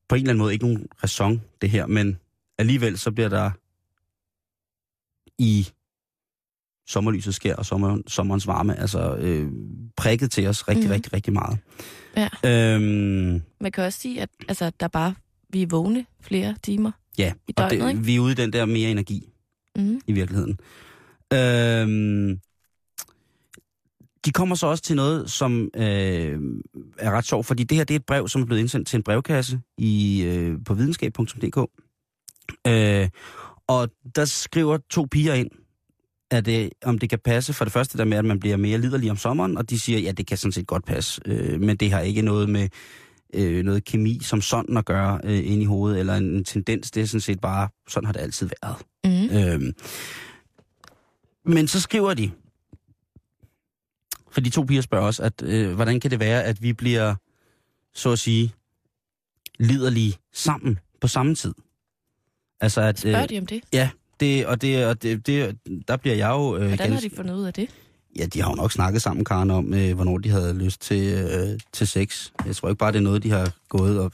[0.09, 2.17] på en eller anden måde ikke nogen ræson, det her, men
[2.57, 3.51] alligevel så bliver der
[5.37, 5.67] i
[6.87, 9.51] sommerlyset sker og sommer, sommerens varme, altså øh,
[9.97, 10.91] prikket til os rigtig, mm.
[10.91, 11.57] rigtig, rigtig meget.
[12.17, 12.29] Ja.
[12.45, 15.15] Øhm, Man kan også sige, at altså, der bare,
[15.49, 17.97] vi er vågne flere timer ja, i og døgnet, ikke?
[17.97, 19.29] det, vi er ude i den der mere energi.
[19.75, 20.01] Mm.
[20.07, 20.59] i virkeligheden.
[21.33, 22.39] Øhm,
[24.25, 26.39] de kommer så også til noget, som øh,
[26.97, 28.97] er ret sjovt, fordi det her det er et brev, som er blevet indsendt til
[28.97, 31.57] en brevkasse i, øh, på videnskab.dk.
[32.67, 33.09] Øh,
[33.67, 35.49] og der skriver to piger ind,
[36.31, 38.77] er det, om det kan passe for det første der med, at man bliver mere
[38.77, 41.77] liderlig om sommeren, og de siger, ja, det kan sådan set godt passe, øh, men
[41.77, 42.69] det har ikke noget med
[43.33, 46.91] øh, noget kemi som sådan at gøre øh, ind i hovedet, eller en, en tendens,
[46.91, 48.77] det er sådan set bare, sådan har det altid været.
[49.03, 49.37] Mm.
[49.37, 49.73] Øhm,
[51.45, 52.31] men så skriver de,
[54.35, 57.15] for de to piger spørger os, at øh, hvordan kan det være, at vi bliver,
[57.93, 58.53] så at sige,
[59.59, 61.53] liderlige sammen på samme tid?
[62.61, 63.61] Altså at, Spørger de om det?
[63.73, 65.57] Ja, det, og, det, og det, det,
[65.87, 66.55] der bliver jeg jo...
[66.55, 67.69] Øh, Hvordan har de ganske- fundet ud af det?
[68.19, 71.13] Ja, de har jo nok snakket sammen, Karen, om, øh, hvornår de havde lyst til,
[71.13, 72.29] øh, til sex.
[72.45, 74.13] Jeg tror ikke bare, det er noget, de har gået op...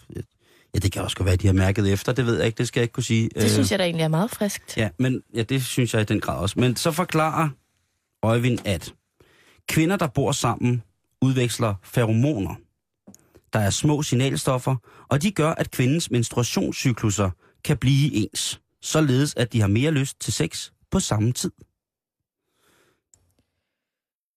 [0.74, 2.14] Ja, det kan også godt være, at de har mærket efter.
[2.14, 3.30] Det ved jeg ikke, det skal jeg ikke kunne sige.
[3.36, 4.78] Det synes jeg da egentlig er meget friskt.
[4.78, 6.60] Ja, men ja, det synes jeg i den grad også.
[6.60, 7.50] Men så forklarer
[8.24, 8.94] Øjvind, at
[9.72, 10.84] kvinder, der bor sammen,
[11.22, 12.56] udveksler feromoner.
[13.54, 14.76] Der er små signalstoffer,
[15.10, 17.30] og de gør, at kvindens menstruationscykluser
[17.64, 18.62] kan blive ens.
[18.82, 21.52] Således, at de har mere lyst til sex på samme tid.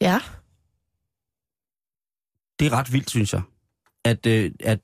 [0.00, 0.20] Ja.
[2.58, 3.42] Det er ret vildt, synes jeg.
[4.04, 4.80] At, øh, at,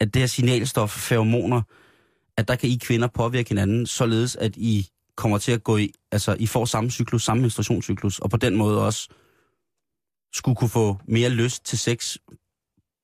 [0.00, 1.62] at det her signalstof, feromoner,
[2.36, 5.92] at der kan I kvinder påvirke hinanden, således at I kommer til at gå i,
[6.12, 9.08] altså I får samme cyklus, samme menstruationscyklus, og på den måde også
[10.34, 12.16] skulle kunne få mere lyst til sex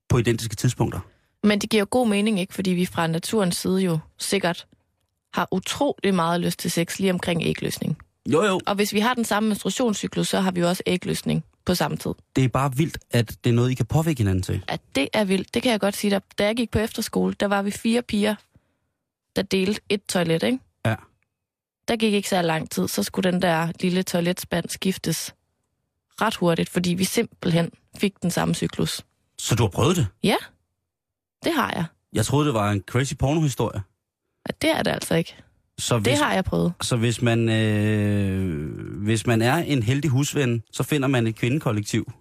[0.08, 1.00] på identiske tidspunkter.
[1.42, 2.54] Men det giver god mening, ikke?
[2.54, 4.66] Fordi vi fra naturens side jo sikkert
[5.34, 7.98] har utrolig meget lyst til sex lige omkring ægløsning.
[8.28, 8.60] Jo, jo.
[8.66, 11.96] Og hvis vi har den samme menstruationscyklus, så har vi jo også ægløsning på samme
[11.96, 12.10] tid.
[12.36, 14.64] Det er bare vildt, at det er noget, I kan påvirke hinanden til.
[14.68, 16.20] At det er vildt, det kan jeg godt sige dig.
[16.38, 18.34] Da jeg gik på efterskole, der var vi fire piger,
[19.36, 20.58] der delte et toilet, ikke?
[20.86, 20.94] Ja.
[21.88, 25.34] Der gik ikke så lang tid, så skulle den der lille toiletspand skiftes
[26.20, 29.02] ret hurtigt, fordi vi simpelthen fik den samme cyklus.
[29.38, 30.06] Så du har prøvet det?
[30.22, 30.36] Ja,
[31.44, 31.84] det har jeg.
[32.12, 33.82] Jeg troede, det var en crazy pornohistorie.
[34.48, 35.36] Og det er det altså ikke.
[35.78, 36.72] Så Det hvis, har jeg prøvet.
[36.82, 42.12] så hvis man, øh, hvis man er en heldig husven, så finder man et kvindekollektiv,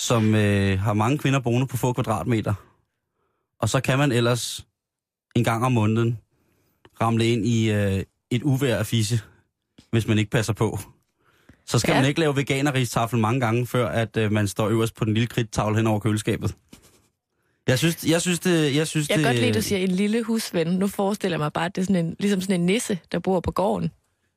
[0.00, 2.54] som øh, har mange kvinder boende på få kvadratmeter.
[3.60, 4.66] Og så kan man ellers
[5.36, 6.18] en gang om måneden
[7.00, 9.20] ramle ind i øh, et uvær af fisse,
[9.90, 10.78] hvis man ikke passer på.
[11.66, 11.98] Så skal Ja.
[12.00, 15.26] man ikke lave veganerristafel mange gange, før at øh, man står øverst på den lille
[15.26, 16.54] kridttavle hen over køleskabet.
[17.68, 18.76] Jeg synes, jeg synes det...
[18.76, 20.66] Jeg, synes Jeg kan det, godt lide, at du siger en lille husven.
[20.66, 23.18] Nu forestiller jeg mig bare, at det er sådan en, ligesom sådan en nisse, der
[23.18, 23.90] bor på gården.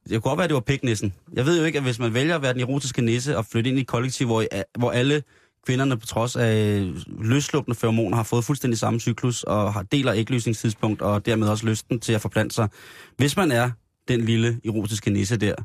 [0.03, 1.13] Det kunne godt være, at det var piknissen.
[1.33, 3.69] Jeg ved jo ikke, at hvis man vælger at være den erotiske nisse og flytte
[3.69, 4.43] ind i et kollektiv, hvor,
[4.79, 5.23] hvor alle
[5.65, 6.83] kvinderne på trods af
[7.19, 11.99] løsslupende feromoner har fået fuldstændig samme cyklus og har deler ægløsningstidspunkt og dermed også lysten
[11.99, 12.69] til at forplante sig.
[13.17, 13.71] Hvis man er
[14.07, 15.55] den lille erotiske nisse der,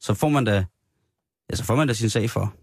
[0.00, 0.64] så får man da,
[1.50, 2.54] ja, så får man da sin sag for.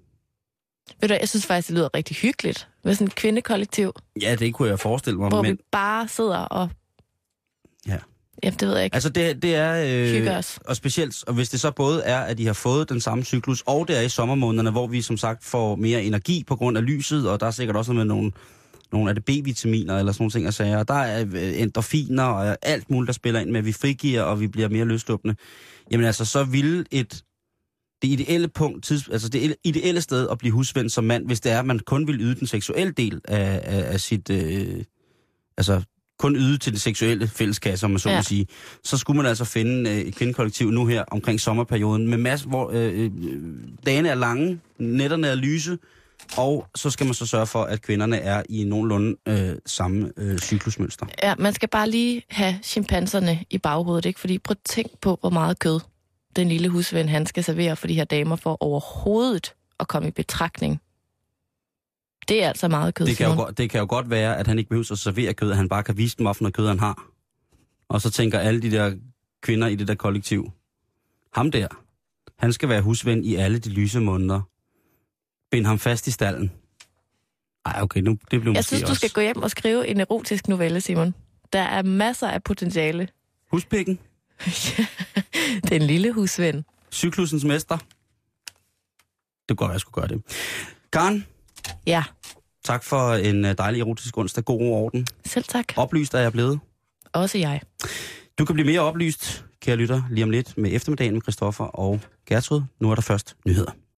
[1.01, 4.53] Ved du, jeg synes faktisk, det lyder rigtig hyggeligt med sådan et kvindekollektiv, Ja, det
[4.53, 5.29] kunne jeg forestille mig.
[5.29, 6.69] hvor men, vi bare sidder og...
[7.88, 7.97] Ja.
[8.43, 8.93] Jamen, det ved jeg ikke.
[8.93, 9.85] Altså det, det er...
[10.11, 10.59] Hygge Øh, os.
[10.65, 13.63] og specielt, og hvis det så både er, at de har fået den samme cyklus,
[13.65, 16.85] og det er i sommermånederne, hvor vi som sagt får mere energi på grund af
[16.85, 18.31] lyset, og der er sikkert også noget med nogle,
[18.91, 20.77] nogle af det B-vitaminer eller sådan nogle ting at sige.
[20.77, 24.21] Og der er øh, endorfiner og alt muligt, der spiller ind med, at vi frigiver,
[24.21, 25.35] og vi bliver mere løsluppende.
[25.91, 27.23] Jamen altså, så ville et
[28.01, 31.51] det ideelle punkt, tids, altså det ideelle sted at blive husven som mand, hvis det
[31.51, 34.83] er, at man kun vil yde den seksuelle del af, af, af sit, øh,
[35.57, 35.81] altså
[36.19, 38.15] kun yde til det seksuelle fælleskasse, om man så Ja.
[38.17, 38.47] må sige,
[38.83, 42.69] så skulle man altså finde øh, et kvindekollektiv nu her omkring sommerperioden, med masse, hvor
[42.73, 43.11] øh, øh,
[43.85, 45.77] dagene er lange, nætterne er lyse,
[46.37, 50.39] og så skal man så sørge for, at kvinderne er i nogenlunde øh, samme øh,
[50.39, 51.05] cyklusmønster.
[51.23, 54.19] Ja, man skal bare lige have chimpanserne i baghovedet, ikke?
[54.19, 55.79] Fordi prøv at tænk på, hvor meget kød
[56.38, 60.11] den lille husven, han skal servere for de her damer for overhovedet at komme i
[60.11, 60.81] betragtning.
[62.27, 64.47] Det er altså meget kød, Det kan, jo godt, det kan jo godt være, at
[64.47, 66.67] han ikke behøver at servere kød, at han bare kan vise dem, hvorfor noget kød
[66.67, 67.07] han har.
[67.89, 68.95] Og så tænker alle de der
[69.41, 70.51] kvinder i det der kollektiv,
[71.33, 71.67] ham der,
[72.39, 74.41] han skal være husven i alle de lyse måneder.
[75.51, 76.51] Bind ham fast i stallen.
[77.65, 78.99] Ej, okay, nu, det blev Jeg synes, du også...
[78.99, 81.13] skal gå hjem og skrive en erotisk novelle, Simon.
[81.53, 83.07] Der er masser af potentiale.
[83.51, 83.99] Huspikken,
[85.69, 86.65] Den lille husven.
[86.91, 87.77] cyklusens mester.
[89.49, 90.21] Det være, jeg skulle gøre det.
[90.93, 91.25] Karen,
[91.87, 92.03] Ja,
[92.63, 94.45] tak for en øh, dejlig erotisk onsdag.
[94.45, 95.07] God ro og orden.
[95.25, 95.65] selv tak.
[95.75, 96.59] Oplyst er jeg blevet.
[97.13, 97.61] Også jeg.
[98.39, 101.99] Du kan blive mere oplyst, kære lytter, lige om lidt med eftermiddagen med Christoffer og
[102.27, 102.61] Gertrud.
[102.79, 103.71] Nu er der først nyheder.